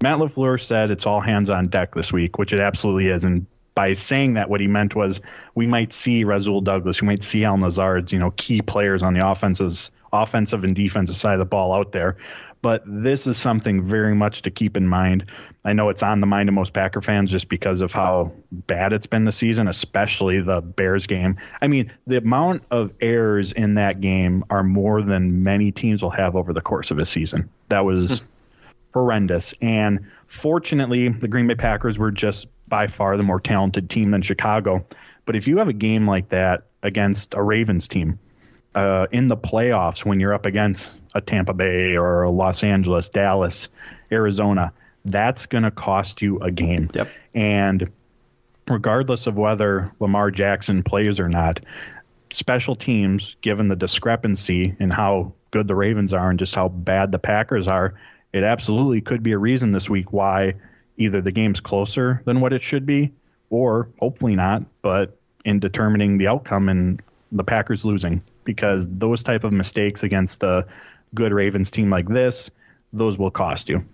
[0.06, 3.24] Matt LaFleur said it's all hands on deck this week, which it absolutely is.
[3.24, 5.20] And by saying that, what he meant was
[5.56, 9.15] we might see Rasul Douglas, we might see Al Lazards, you know, key players on
[9.15, 12.18] the offenses, offensive and defensive side of the ball out there.
[12.62, 15.26] But this is something very much to keep in mind.
[15.63, 18.94] I know it's on the mind of most Packer fans just because of how bad
[18.94, 21.38] it's been this season, especially the Bears game.
[21.63, 26.12] I mean, the amount of errors in that game are more than many teams will
[26.12, 27.50] have over the course of a season.
[27.70, 28.26] That was hmm
[28.95, 29.53] horrendous.
[29.62, 34.21] And fortunately, the Green Bay Packers were just by far the more talented team than
[34.21, 34.86] Chicago.
[35.25, 38.19] But if you have a game like that against a Ravens team
[38.73, 43.10] uh, in the playoffs, when you're up against a Tampa Bay or a Los Angeles,
[43.10, 43.67] Dallas,
[44.10, 44.71] Arizona,
[45.03, 46.89] that's going to cost you a game.
[46.93, 47.10] Yep.
[47.34, 47.91] And
[48.65, 51.60] regardless of whether Lamar Jackson plays or not,
[52.29, 57.12] special teams, given the discrepancy in how good the Ravens are and just how bad
[57.12, 57.95] the Packers are,
[58.36, 60.56] it absolutely could be a reason this week why
[60.98, 63.13] either the game's closer than what it should be,
[63.50, 69.45] or hopefully not, but in determining the outcome and the Packers losing because those type
[69.45, 70.67] of mistakes against a
[71.13, 72.52] good Ravens team like this,
[72.91, 73.86] those will cost you.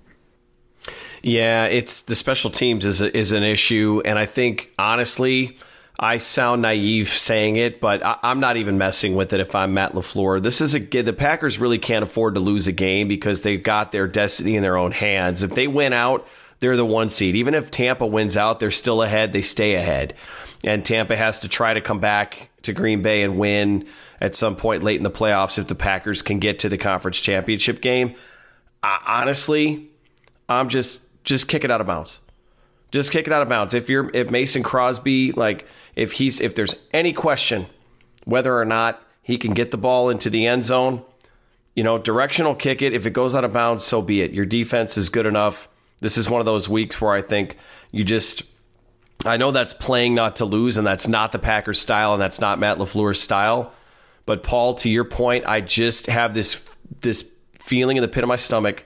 [1.22, 5.60] Yeah, it's the special teams is a, is an issue, and I think honestly
[6.04, 9.76] I sound naive saying it, but I, am not even messing with it if I'm
[9.76, 10.42] Matt LaFleur.
[10.42, 13.92] This is a the Packers really can't afford to lose a game because they've got
[13.92, 15.44] their destiny in their own hands.
[15.44, 16.28] If they win out,
[16.60, 17.36] they're the one seed.
[17.36, 19.32] Even if Tampa wins out, they're still ahead.
[19.32, 20.16] They stay ahead.
[20.64, 23.88] And Tampa has to try to come back to Green Bay and win
[24.20, 27.20] at some point late in the playoffs if the Packers can get to the conference
[27.20, 28.16] championship game.
[28.82, 29.90] I, honestly,
[30.50, 32.20] I'm just just kick it out of bounds.
[32.90, 33.76] Just kick it out of bounds.
[33.76, 37.68] If you're if Mason Crosby like if he's if there's any question
[38.26, 41.04] whether or not he can get the ball into the end zone,
[41.76, 42.94] you know, directional kick it.
[42.94, 44.32] If it goes out of bounds, so be it.
[44.32, 45.68] Your defense is good enough.
[46.00, 47.58] This is one of those weeks where I think
[47.92, 48.44] you just
[49.26, 52.42] I know that's playing not to lose and that's not the Packers style and that's
[52.42, 53.72] not Matt LaFleur's style.
[54.26, 56.68] But Paul, to your point, I just have this
[57.02, 58.86] this feeling in the pit of my stomach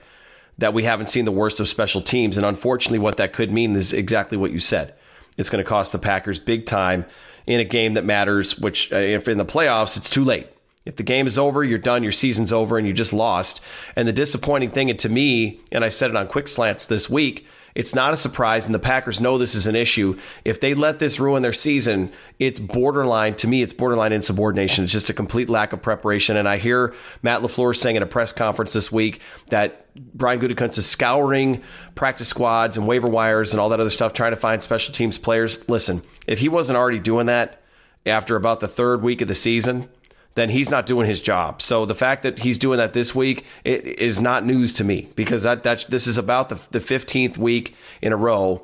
[0.58, 2.36] that we haven't seen the worst of special teams.
[2.36, 4.94] And unfortunately, what that could mean is exactly what you said.
[5.36, 7.04] It's going to cost the Packers big time
[7.46, 10.48] in a game that matters, which, uh, if in the playoffs, it's too late.
[10.84, 13.60] If the game is over, you're done, your season's over, and you just lost.
[13.96, 17.44] And the disappointing thing, to me, and I said it on Quick Slants this week,
[17.76, 20.18] it's not a surprise, and the Packers know this is an issue.
[20.46, 24.84] If they let this ruin their season, it's borderline, to me, it's borderline insubordination.
[24.84, 26.38] It's just a complete lack of preparation.
[26.38, 30.78] And I hear Matt LaFleur saying at a press conference this week that Brian Gutekunst
[30.78, 31.62] is scouring
[31.94, 35.18] practice squads and waiver wires and all that other stuff, trying to find special teams
[35.18, 35.68] players.
[35.68, 37.60] Listen, if he wasn't already doing that
[38.06, 39.88] after about the third week of the season,
[40.36, 41.60] then he's not doing his job.
[41.60, 45.08] So the fact that he's doing that this week it is not news to me
[45.16, 48.62] because that that this is about the the 15th week in a row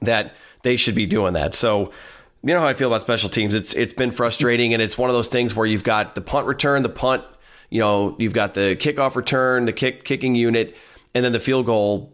[0.00, 1.54] that they should be doing that.
[1.54, 1.92] So
[2.42, 3.54] you know how I feel about special teams.
[3.54, 6.46] It's it's been frustrating and it's one of those things where you've got the punt
[6.46, 7.24] return, the punt,
[7.68, 10.76] you know, you've got the kickoff return, the kick kicking unit,
[11.14, 12.12] and then the field goal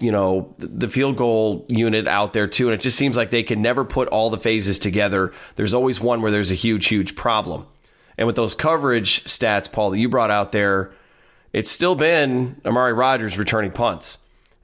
[0.00, 3.44] you know the field goal unit out there too and it just seems like they
[3.44, 7.14] can never put all the phases together there's always one where there's a huge huge
[7.14, 7.64] problem
[8.18, 10.92] and with those coverage stats, Paul, that you brought out there,
[11.52, 14.18] it's still been Amari Rodgers returning punts.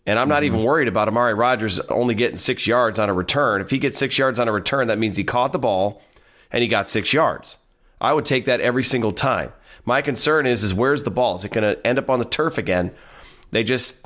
[0.07, 0.57] And I'm not mm-hmm.
[0.57, 3.63] even worried about Amari Rodgers only getting six yards on a return.
[3.63, 6.03] If he gets six yards on a return, that means he caught the ball
[6.51, 7.57] and he got six yards.
[8.01, 9.53] I would take that every single time.
[9.87, 11.37] My concern is, is where's the ball?
[11.37, 12.91] Is it going to end up on the turf again?
[13.51, 14.04] They just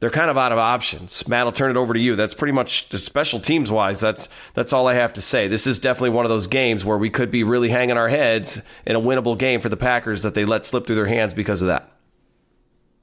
[0.00, 1.28] they're kind of out of options.
[1.28, 2.16] Matt, I'll turn it over to you.
[2.16, 4.00] That's pretty much special teams wise.
[4.00, 5.46] That's that's all I have to say.
[5.46, 8.62] This is definitely one of those games where we could be really hanging our heads
[8.86, 11.60] in a winnable game for the Packers that they let slip through their hands because
[11.60, 11.92] of that.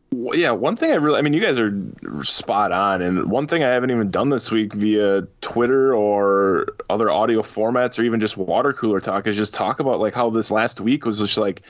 [0.09, 3.01] Yeah, one thing I really, I mean, you guys are spot on.
[3.01, 7.99] And one thing I haven't even done this week via Twitter or other audio formats
[7.99, 11.05] or even just water cooler talk is just talk about like how this last week
[11.05, 11.61] was just like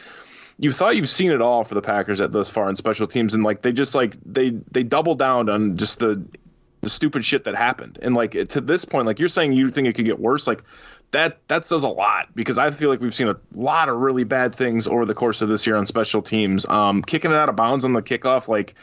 [0.60, 3.34] you thought you've seen it all for the Packers at thus far in special teams,
[3.34, 6.24] and like they just like they they double down on just the
[6.82, 9.88] the stupid shit that happened, and like to this point, like you're saying you think
[9.88, 10.64] it could get worse, like
[11.12, 14.24] that that says a lot because I feel like we've seen a lot of really
[14.24, 16.66] bad things over the course of this year on special teams.
[16.66, 18.76] Um, kicking it out of bounds on the kickoff, like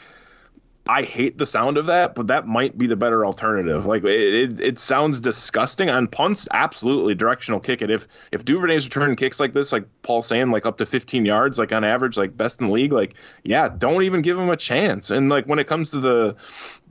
[0.87, 3.87] I hate the sound of that, but that might be the better alternative.
[3.87, 6.47] Like it, it, it, sounds disgusting on punts.
[6.51, 7.89] Absolutely, directional kick it.
[7.89, 11.57] If if Duvernay's returning kicks like this, like Paul saying, like up to 15 yards,
[11.57, 14.57] like on average, like best in the league, like yeah, don't even give him a
[14.57, 15.09] chance.
[15.09, 16.35] And like when it comes to the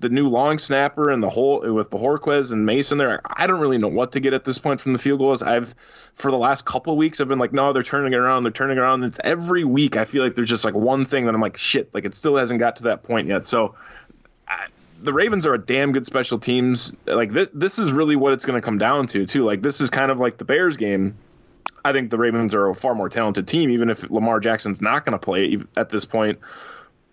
[0.05, 3.79] the new long snapper and the whole with Bojorquez and Mason there, I don't really
[3.79, 5.43] know what to get at this point from the field goals.
[5.43, 5.75] I've
[6.15, 8.77] for the last couple weeks, I've been like, no, they're turning it around, they're turning
[8.77, 9.03] it around.
[9.03, 11.57] And it's every week I feel like there's just like one thing that I'm like,
[11.57, 13.47] shit, like it still hasn't got to that point yet.
[13.47, 13.77] So
[14.47, 14.67] I,
[15.01, 16.95] the Ravens are a damn good special teams.
[17.07, 19.47] Like this, this is really what it's going to come down to too.
[19.47, 21.17] Like this is kind of like the Bears game.
[21.83, 25.07] I think the Ravens are a far more talented team, even if Lamar Jackson's not
[25.07, 26.41] going to play at this point.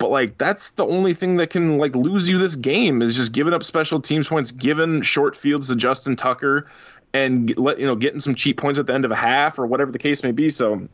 [0.02, 3.34] But like that's the only thing that can like lose you this game is just
[3.34, 6.72] giving up special teams points, giving short fields to Justin Tucker,
[7.14, 9.68] and let you know getting some cheap points at the end of a half or
[9.68, 10.50] whatever the case may be.
[10.50, 10.88] So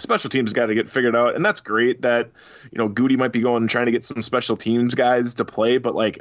[0.00, 2.30] special teams got to get figured out, and that's great that
[2.72, 5.44] you know Goody might be going and trying to get some special teams guys to
[5.44, 6.18] play, but like.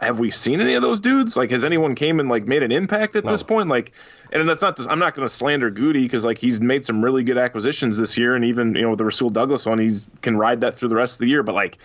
[0.00, 1.36] Have we seen any of those dudes?
[1.36, 3.30] Like, has anyone came and like made an impact at no.
[3.30, 3.68] this point?
[3.68, 3.92] Like,
[4.32, 4.78] and that's not.
[4.90, 8.18] I'm not going to slander Goody because like he's made some really good acquisitions this
[8.18, 9.90] year, and even you know with the Rasul Douglas one, he
[10.22, 11.42] can ride that through the rest of the year.
[11.42, 11.78] But like,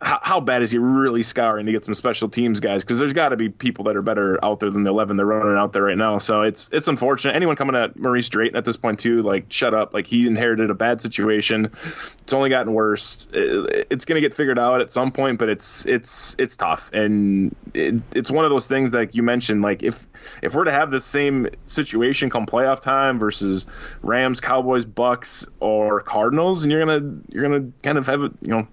[0.00, 2.84] how, how bad is he really scouring to get some special teams guys?
[2.84, 5.26] Because there's got to be people that are better out there than the 11 they're
[5.26, 6.18] running out there right now.
[6.18, 7.34] So it's it's unfortunate.
[7.34, 9.92] Anyone coming at Maurice Drayton at this point too, like shut up.
[9.94, 11.72] Like he inherited a bad situation.
[12.20, 13.26] It's only gotten worse.
[13.32, 17.54] It, it's gonna get figured out at some point, but it's it's it's tough, and
[17.74, 19.62] it, it's one of those things that you mentioned.
[19.62, 20.06] Like if
[20.42, 23.66] if we're to have the same situation come playoff time versus
[24.02, 28.68] Rams, Cowboys, Bucks, or Cardinals, and you're gonna you're gonna kind of have you know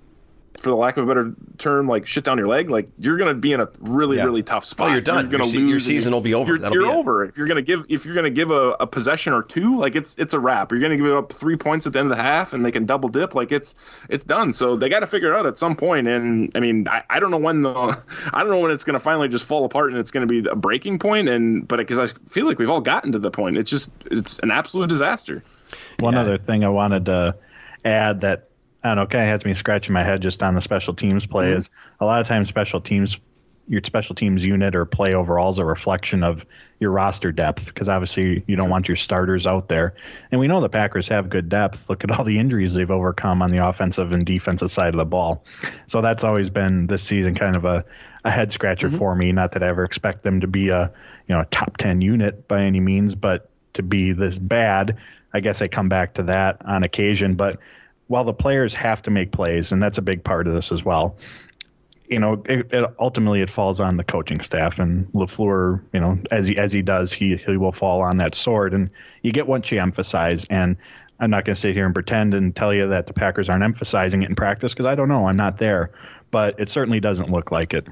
[0.59, 3.29] for the lack of a better term, like shit down your leg, like you're going
[3.29, 4.23] to be in a really, Yeah.
[4.23, 4.89] really tough spot.
[4.89, 5.29] Oh, you're done.
[5.29, 5.85] You're going Your to se- your lose.
[5.87, 6.49] and season will be over.
[6.53, 6.95] You're, That'll you're be it.
[6.97, 7.25] over.
[7.25, 9.77] If you're going to give, if you're going to give a, a possession or two,
[9.77, 10.71] like it's it's a wrap.
[10.71, 12.71] You're going to give up three points at the end of the half, and they
[12.71, 13.35] can double dip.
[13.35, 13.75] Like it's
[14.09, 14.53] it's done.
[14.53, 16.07] So they got to figure it out at some point.
[16.07, 17.71] And I mean, I, I don't know when the
[18.33, 20.41] I don't know when it's going to finally just fall apart and it's going to
[20.41, 21.27] be a breaking point.
[21.29, 24.39] And but because I feel like we've all gotten to the point, it's just it's
[24.39, 25.43] an absolute disaster.
[25.99, 26.21] One Yeah.
[26.21, 27.35] other thing I wanted to
[27.83, 28.49] add that
[28.85, 31.25] I don't know, kind of has me scratching my head just on the special teams
[31.25, 31.57] play mm-hmm.
[31.57, 33.19] is a lot of times special teams,
[33.67, 36.45] your special teams unit or play overall is a reflection of
[36.79, 39.95] your roster depth because obviously you don't want your starters out there.
[40.29, 41.89] And we know the Packers have good depth.
[41.89, 45.05] Look at all the injuries they've overcome on the offensive and defensive side of the
[45.05, 45.43] ball.
[45.87, 47.85] So that's always been this season kind of a,
[48.23, 48.97] a head scratcher mm-hmm.
[48.99, 49.31] for me.
[49.31, 50.93] Not that I ever expect them to be a
[51.27, 54.99] you know a top ten unit by any means, but to be this bad,
[55.33, 57.33] I guess I come back to that on occasion.
[57.33, 57.59] But
[58.07, 60.83] while the players have to make plays, and that's a big part of this as
[60.83, 61.17] well,
[62.09, 65.81] you know, it, it, ultimately it falls on the coaching staff and Lafleur.
[65.91, 68.91] You know, as he as he does, he he will fall on that sword, and
[69.23, 70.45] you get what you emphasize.
[70.45, 70.77] And
[71.19, 73.63] I'm not going to sit here and pretend and tell you that the Packers aren't
[73.63, 75.27] emphasizing it in practice because I don't know.
[75.27, 75.91] I'm not there,
[76.29, 77.87] but it certainly doesn't look like it.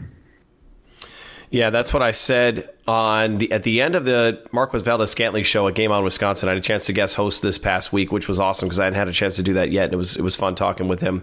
[1.53, 5.67] Yeah, that's what I said on the at the end of the Marquez Valdes-Scantling show
[5.67, 6.49] at Game On Wisconsin.
[6.49, 8.85] I had a chance to guest host this past week, which was awesome because I
[8.85, 10.87] hadn't had a chance to do that yet, and it was it was fun talking
[10.87, 11.21] with him.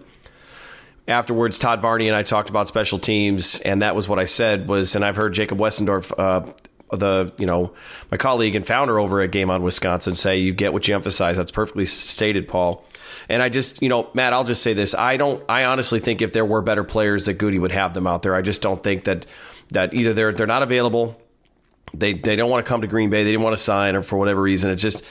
[1.09, 4.69] Afterwards, Todd Varney and I talked about special teams, and that was what I said
[4.69, 6.53] was, and I've heard Jacob Westendorf, uh,
[6.97, 7.75] the you know
[8.13, 11.39] my colleague and founder over at Game On Wisconsin, say you get what you emphasize.
[11.39, 12.85] That's perfectly stated, Paul.
[13.29, 16.23] And I just, you know, Matt, I'll just say this: I don't, I honestly think
[16.23, 18.37] if there were better players, that Goody would have them out there.
[18.37, 19.27] I just don't think that
[19.71, 21.21] that either they're they're not available,
[21.95, 24.03] they they don't want to come to Green Bay, they didn't want to sign, or
[24.03, 25.03] for whatever reason, it's just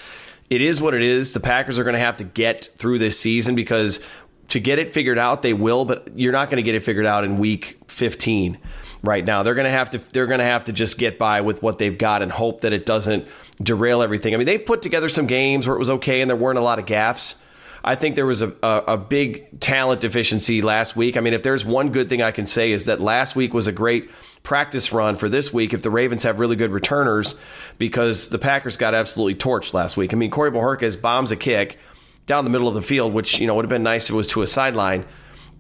[0.50, 1.34] it is what it is.
[1.34, 4.04] The Packers are going to have to get through this season because
[4.50, 7.06] to get it figured out, they will, but you're not going to get it figured
[7.06, 8.58] out in week 15
[9.04, 9.44] right now.
[9.44, 11.78] They're going to have to they're going to have to just get by with what
[11.78, 13.28] they've got and hope that it doesn't
[13.62, 14.34] derail everything.
[14.34, 16.64] I mean, they've put together some games where it was okay and there weren't a
[16.64, 17.42] lot of gaffes.
[17.84, 21.16] I think there was a, a, a big talent deficiency last week.
[21.16, 23.68] I mean, if there's one good thing I can say is that last week was
[23.68, 24.12] a great
[24.44, 27.40] practice run for this week if the Ravens have really good returners
[27.78, 30.14] because the Packers got absolutely torched last week.
[30.14, 31.78] I mean, Corey Bojorquez bombs a kick
[32.26, 34.18] down the middle of the field, which, you know, would have been nice if it
[34.18, 35.06] was to a sideline.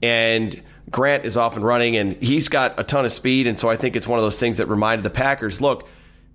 [0.01, 3.47] And Grant is off and running and he's got a ton of speed.
[3.47, 5.88] And so I think it's one of those things that reminded the Packers, look,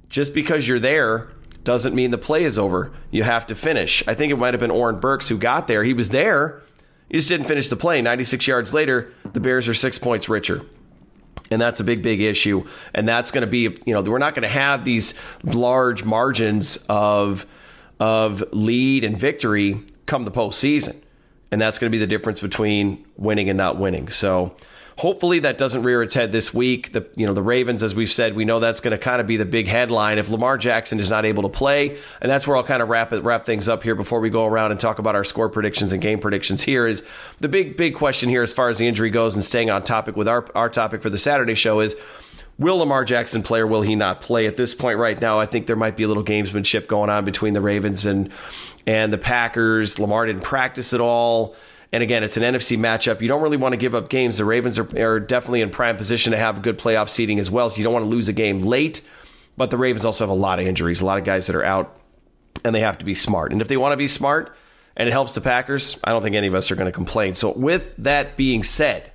[0.09, 1.30] just because you're there
[1.64, 2.92] doesn't mean the play is over.
[3.11, 4.07] You have to finish.
[4.07, 5.82] I think it might have been Oren Burks who got there.
[5.82, 6.62] He was there.
[7.09, 8.03] He just didn't finish the play.
[8.03, 10.62] 96 yards later, the Bears are six points richer.
[11.55, 12.66] And that's a big, big issue.
[12.92, 16.84] And that's going to be, you know, we're not going to have these large margins
[16.88, 17.46] of
[18.00, 21.00] of lead and victory come the postseason.
[21.52, 24.09] And that's going to be the difference between winning and not winning.
[24.09, 24.57] So
[24.97, 26.92] hopefully that doesn't rear its head this week.
[26.92, 29.26] The you know the Ravens, as we've said, we know that's going to kind of
[29.26, 32.57] be the big headline if Lamar Jackson is not able to play, and that's where
[32.57, 34.99] I'll kind of wrap it, wrap things up here before we go around and talk
[34.99, 36.62] about our score predictions and game predictions.
[36.62, 37.05] Here is
[37.40, 40.16] the big big question here as far as the injury goes, and staying on topic
[40.16, 41.97] with our our topic for the Saturday show is.
[42.57, 44.47] Will Lamar Jackson play or will he not play?
[44.47, 47.24] At this point, right now, I think there might be a little gamesmanship going on
[47.24, 48.30] between the Ravens and
[48.86, 49.99] and the Packers.
[49.99, 51.57] Lamar didn't practice at all.
[51.95, 53.20] And again, it's an NFC matchup.
[53.20, 54.36] You don't really want to give up games.
[54.36, 57.70] The Ravens are, are definitely in prime position to have good playoff seeding as well.
[57.70, 59.01] So you don't want to lose a game late.
[59.57, 61.64] But the Ravens also have a lot of injuries, a lot of guys that are
[61.64, 61.97] out,
[62.64, 63.53] and they have to be smart.
[63.53, 64.57] And if they want to be smart
[64.97, 67.36] and it helps the Packers, I don't think any of us are going to complain.
[67.36, 69.12] So, with that being said,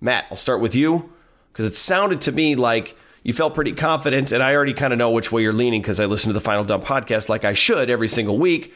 [0.00, 1.12] Matt, I'll start with you
[1.52, 4.98] because it sounded to me like you felt pretty confident, and I already kind of
[4.98, 7.54] know which way you're leaning because I listen to the Final Dump podcast like I
[7.54, 8.74] should every single week.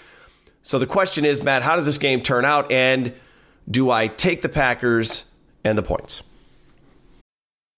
[0.63, 2.71] So the question is, Matt, how does this game turn out?
[2.71, 3.13] And
[3.71, 5.31] do I take the Packers
[5.65, 6.23] and the points?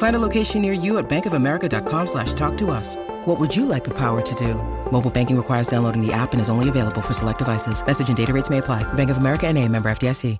[0.00, 2.96] Find a location near you at bankofamerica.com slash talk to us.
[3.26, 4.54] What would you like the power to do?
[4.90, 7.84] Mobile banking requires downloading the app and is only available for select devices.
[7.86, 8.82] Message and data rates may apply.
[8.94, 10.38] Bank of America and a member FDIC.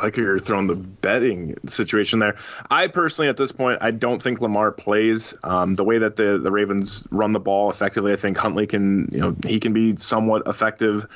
[0.00, 2.36] I like you're throwing the betting situation there.
[2.70, 5.34] I personally, at this point, I don't think Lamar plays.
[5.44, 9.10] Um, the way that the the Ravens run the ball effectively, I think Huntley can,
[9.12, 11.06] you know, he can be somewhat effective.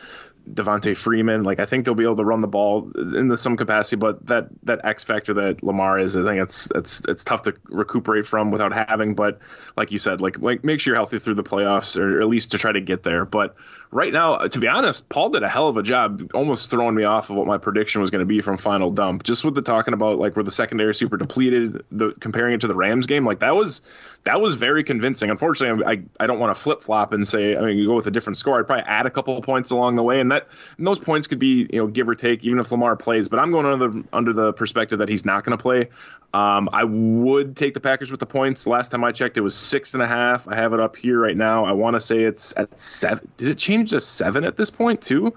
[0.50, 1.42] Devonta Freeman.
[1.42, 4.48] Like I think they'll be able to run the ball in some capacity, but that
[4.64, 8.50] that X factor that Lamar is, I think it's it's it's tough to recuperate from
[8.50, 9.14] without having.
[9.14, 9.38] But
[9.76, 12.52] like you said, like like make sure you're healthy through the playoffs, or at least
[12.52, 13.24] to try to get there.
[13.24, 13.56] But
[13.90, 17.04] right now, to be honest, Paul did a hell of a job, almost throwing me
[17.04, 19.22] off of what my prediction was going to be from Final Dump.
[19.22, 22.68] Just with the talking about like where the secondary super depleted, the comparing it to
[22.68, 23.80] the Rams game, like that was
[24.24, 25.30] that was very convincing.
[25.30, 28.06] Unfortunately, I I don't want to flip flop and say I mean you go with
[28.06, 28.58] a different score.
[28.58, 30.48] I'd probably add a couple of points along the way, and that
[30.78, 33.28] and those points could be you know give or take even if Lamar plays.
[33.28, 35.90] But I'm going under the under the perspective that he's not going to play.
[36.32, 38.66] Um, I would take the Packers with the points.
[38.66, 40.48] Last time I checked, it was six and a half.
[40.48, 41.64] I have it up here right now.
[41.64, 43.30] I want to say it's at seven.
[43.36, 45.34] Did it change to seven at this point too?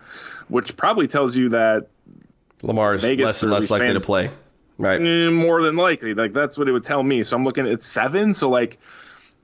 [0.48, 1.88] Which probably tells you that
[2.64, 4.32] Lamar is Vegas less and less likely fan, to play.
[4.78, 5.00] Right.
[5.00, 6.14] Mm, more than likely.
[6.14, 7.24] Like that's what it would tell me.
[7.24, 8.34] So I'm looking at seven.
[8.34, 8.78] So like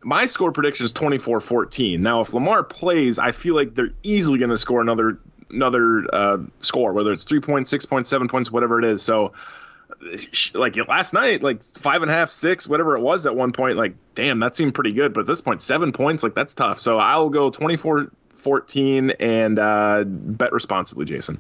[0.04, 2.00] my score prediction is 24-14.
[2.00, 5.20] Now if Lamar plays, I feel like they're easily going to score another
[5.50, 9.02] another uh, score, whether it's three points, six points, seven points, whatever it is.
[9.02, 9.34] So
[10.54, 13.78] like last night, like five and a half, six, whatever it was at one point,
[13.78, 15.14] like, damn, that seemed pretty good.
[15.14, 16.80] But at this point, seven points, like, that's tough.
[16.80, 21.40] So I'll go 24 14 and uh, bet responsibly, Jason.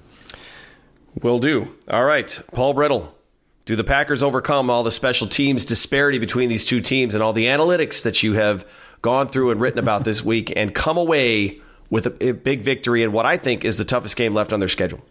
[1.21, 1.75] Will do.
[1.89, 2.41] All right.
[2.53, 3.12] Paul Bretl.
[3.65, 7.31] Do the Packers overcome all the special teams disparity between these two teams and all
[7.31, 8.67] the analytics that you have
[9.01, 13.11] gone through and written about this week and come away with a, big victory in
[13.11, 15.03] what I think is the toughest game left on their schedule?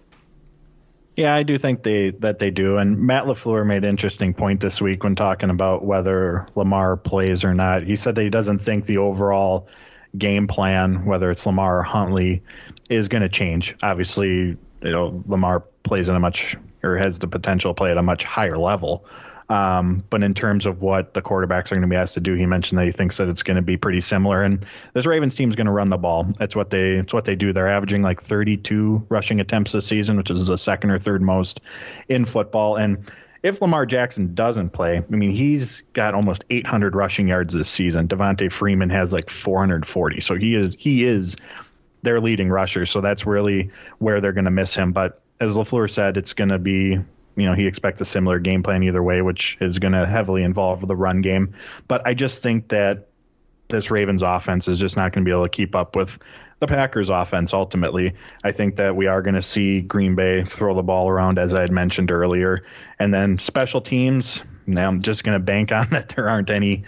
[1.16, 2.78] Yeah, I do think they that they do.
[2.78, 7.44] And Matt LaFleur made an interesting point this week when talking about whether Lamar plays
[7.44, 7.82] or not.
[7.82, 9.68] He said that he doesn't think the overall
[10.16, 12.42] game plan, whether it's Lamar or Huntley,
[12.90, 13.76] is going to change.
[13.82, 17.98] Obviously, you know, Lamar plays in a much or has the potential to play at
[17.98, 19.06] a much higher level.
[19.48, 22.34] Um, but in terms of what the quarterbacks are going to be asked to do,
[22.34, 24.42] he mentioned that he thinks that it's going to be pretty similar.
[24.42, 24.64] And
[24.94, 26.24] this Ravens team is going to run the ball.
[26.38, 27.52] That's what they it's what they do.
[27.52, 31.60] They're averaging like 32 rushing attempts this season, which is the second or third most
[32.08, 32.76] in football.
[32.76, 33.10] And
[33.42, 38.08] if Lamar Jackson doesn't play, I mean, he's got almost 800 rushing yards this season.
[38.08, 40.20] Devonta Freeman has like 440.
[40.20, 41.36] So he is he is
[42.02, 42.86] their leading rusher.
[42.86, 44.92] So that's really where they're going to miss him.
[44.92, 46.98] But as LaFleur said, it's going to be
[47.34, 50.42] you know he expects a similar game plan either way, which is going to heavily
[50.42, 51.52] involve the run game.
[51.88, 53.08] But I just think that
[53.68, 56.18] this Ravens offense is just not going to be able to keep up with
[56.60, 58.14] the Packers offense ultimately.
[58.44, 61.54] I think that we are going to see Green Bay throw the ball around as
[61.54, 62.64] I had mentioned earlier.
[63.00, 66.84] And then special teams, now I'm just going to bank on that there aren't any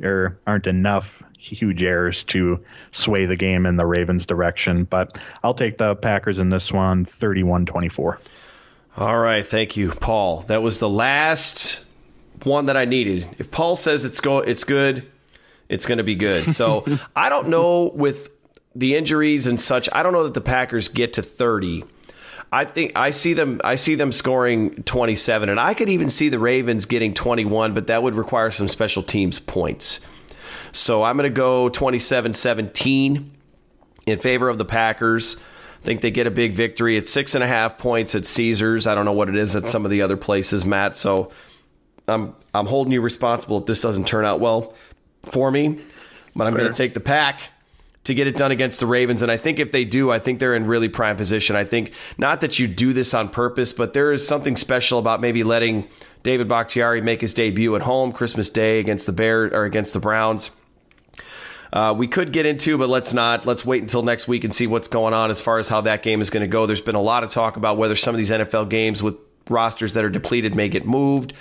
[0.00, 5.54] or aren't enough huge errors to sway the game in the Ravens direction, but I'll
[5.54, 8.18] take the Packers in this one 31-24.
[8.96, 10.40] All right, thank you, Paul.
[10.42, 11.86] That was the last
[12.42, 13.26] one that I needed.
[13.38, 15.06] If Paul says it's go it's good,
[15.68, 16.54] it's going to be good.
[16.54, 16.84] So,
[17.16, 18.30] I don't know with
[18.74, 21.84] the injuries and such, I don't know that the Packers get to 30.
[22.50, 26.28] I think I see them I see them scoring 27 and I could even see
[26.28, 30.00] the Ravens getting 21, but that would require some special teams points.
[30.72, 33.28] So I'm going to go 27-17
[34.06, 35.42] in favor of the Packers
[35.80, 36.96] I think they get a big victory.
[36.96, 38.86] It's six and a half points at Caesars.
[38.86, 40.96] I don't know what it is at some of the other places, Matt.
[40.96, 41.30] So
[42.08, 44.74] I'm I'm holding you responsible if this doesn't turn out well
[45.22, 45.78] for me.
[46.34, 47.40] But I'm going to take the pack
[48.04, 49.22] to get it done against the Ravens.
[49.22, 51.56] And I think if they do, I think they're in really prime position.
[51.56, 55.20] I think not that you do this on purpose, but there is something special about
[55.20, 55.88] maybe letting
[56.22, 60.00] David Bakhtiari make his debut at home Christmas Day against the Bears or against the
[60.00, 60.50] Browns
[61.72, 63.46] uh, we could get into, but let's not.
[63.46, 66.02] Let's wait until next week and see what's going on as far as how that
[66.02, 66.66] game is going to go.
[66.66, 69.16] There's been a lot of talk about whether some of these NFL games with
[69.50, 71.34] rosters that are depleted may get moved.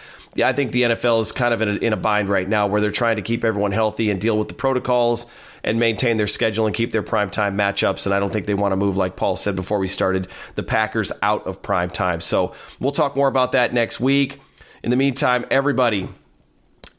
[0.44, 2.80] I think the NFL is kind of in a, in a bind right now where
[2.80, 5.26] they're trying to keep everyone healthy and deal with the protocols
[5.64, 8.06] and maintain their schedule and keep their primetime matchups.
[8.06, 10.64] And I don't think they want to move, like Paul said before we started, the
[10.64, 12.22] Packers out of prime time.
[12.22, 14.40] So we'll talk more about that next week.
[14.84, 16.08] In the meantime, everybody,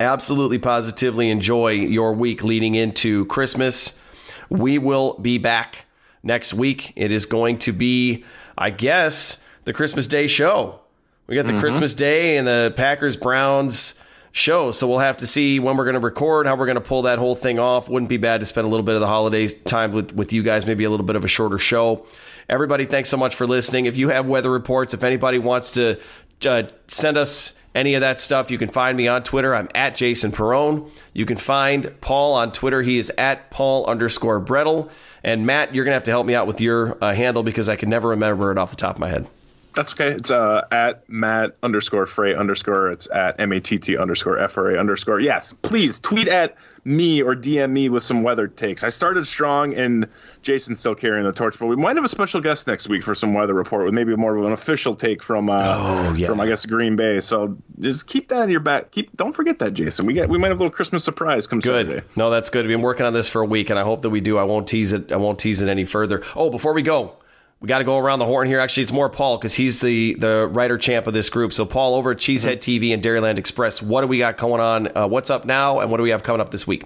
[0.01, 4.01] absolutely positively enjoy your week leading into Christmas.
[4.49, 5.87] We will be back
[6.23, 6.93] next week.
[6.97, 8.25] It is going to be,
[8.57, 10.81] I guess, the Christmas Day show.
[11.27, 11.61] We got the mm-hmm.
[11.61, 14.71] Christmas Day and the Packers Browns show.
[14.71, 17.03] So we'll have to see when we're going to record, how we're going to pull
[17.03, 17.89] that whole thing off.
[17.89, 20.43] Wouldn't be bad to spend a little bit of the holidays time with, with you
[20.43, 22.07] guys, maybe a little bit of a shorter show.
[22.49, 23.87] Everybody, thanks so much for listening.
[23.87, 26.01] If you have weather reports, if anybody wants to
[26.47, 29.55] uh, send us any of that stuff, you can find me on Twitter.
[29.55, 30.91] I'm at Jason Perone.
[31.13, 32.83] You can find Paul on Twitter.
[32.83, 34.91] He is at Paul underscore Bretl.
[35.23, 37.69] And Matt, you're going to have to help me out with your uh, handle because
[37.69, 39.27] I can never remember it off the top of my head.
[39.75, 40.09] That's okay.
[40.09, 42.91] It's uh, at Matt underscore Frey underscore.
[42.91, 45.21] It's at M A T T underscore F R A underscore.
[45.21, 48.83] Yes, please tweet at me or DM me with some weather takes.
[48.83, 50.09] I started strong and
[50.43, 53.15] Jason's still carrying the torch, but we might have a special guest next week for
[53.15, 56.27] some weather report with maybe more of an official take from uh, oh, yeah.
[56.27, 57.21] from I guess Green Bay.
[57.21, 58.91] So just keep that in your back.
[58.91, 60.07] Keep don't forget that, Jason.
[60.07, 61.87] We get we might have a little Christmas surprise come good.
[61.87, 62.07] Saturday.
[62.17, 62.67] No, that's good.
[62.67, 64.39] We've been working on this for a week, and I hope that we do.
[64.39, 65.13] I won't tease it.
[65.13, 66.25] I won't tease it any further.
[66.35, 67.19] Oh, before we go
[67.61, 68.61] we got to go around the horn here.
[68.61, 71.53] Actually, it's more Paul because he's the the writer champ of this group.
[71.53, 72.85] So, Paul, over at Cheesehead mm-hmm.
[72.85, 74.97] TV and Dairyland Express, what do we got going on?
[74.97, 76.85] Uh, what's up now, and what do we have coming up this week?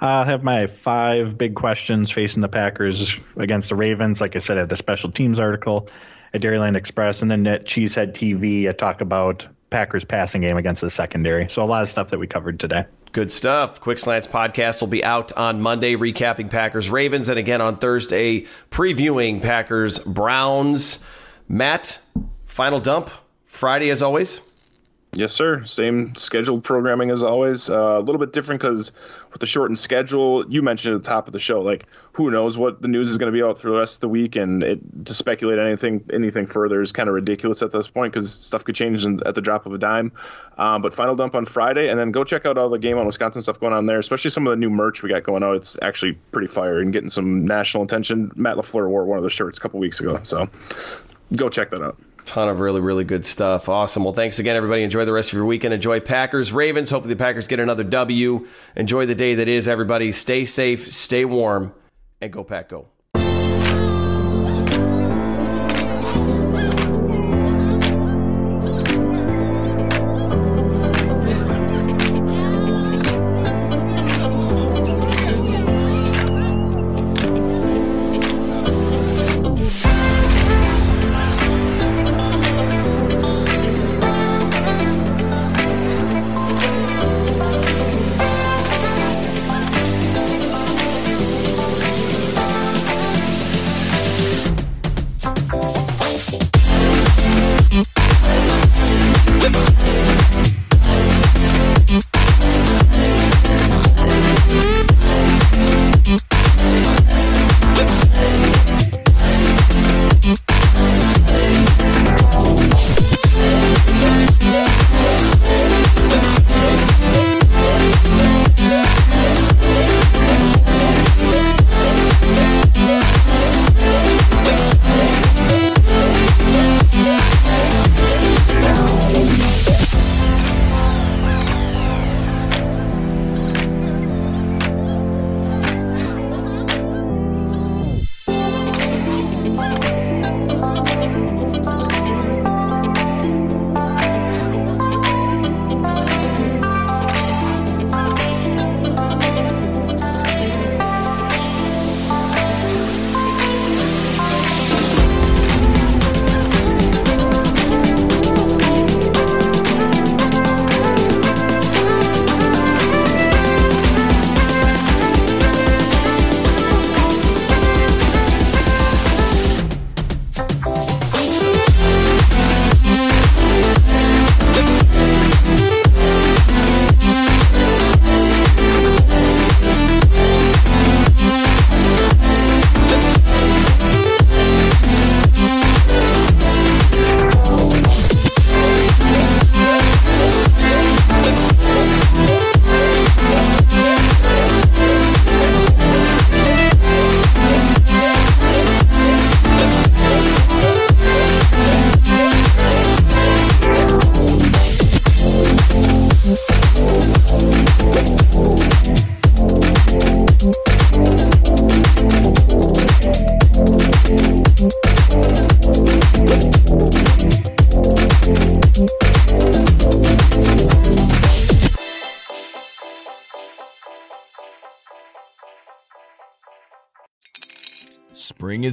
[0.00, 4.20] I have my five big questions facing the Packers against the Ravens.
[4.20, 5.88] Like I said, I have the special teams article
[6.34, 10.82] at Dairyland Express, and then at Cheesehead TV, I talk about Packers passing game against
[10.82, 11.48] the secondary.
[11.48, 12.84] So a lot of stuff that we covered today.
[13.10, 13.80] Good stuff.
[13.80, 18.46] Quick Slants podcast will be out on Monday, recapping Packers Ravens, and again on Thursday,
[18.70, 21.04] previewing Packers Browns.
[21.48, 21.98] Matt,
[22.44, 23.10] final dump
[23.46, 24.42] Friday as always.
[25.12, 25.64] Yes, sir.
[25.64, 27.68] Same scheduled programming as always.
[27.68, 28.92] Uh, a little bit different because
[29.34, 32.56] with the shortened schedule, you mentioned at the top of the show, like who knows
[32.56, 34.62] what the news is going to be out through the rest of the week, and
[34.62, 38.62] it, to speculate anything anything further is kind of ridiculous at this point because stuff
[38.62, 40.12] could change in, at the drop of a dime.
[40.56, 43.06] Um, but final dump on Friday, and then go check out all the game on
[43.06, 45.56] Wisconsin stuff going on there, especially some of the new merch we got going out.
[45.56, 48.30] It's actually pretty fire and getting some national attention.
[48.36, 50.48] Matt Lafleur wore one of the shirts a couple weeks ago, so
[51.34, 53.68] go check that out ton of really, really good stuff.
[53.68, 54.04] Awesome.
[54.04, 54.82] Well, thanks again, everybody.
[54.82, 55.74] Enjoy the rest of your weekend.
[55.74, 56.90] Enjoy Packers, Ravens.
[56.90, 58.46] Hopefully, the Packers get another W.
[58.76, 60.12] Enjoy the day that is, everybody.
[60.12, 61.74] Stay safe, stay warm,
[62.20, 62.88] and go, Pack, go.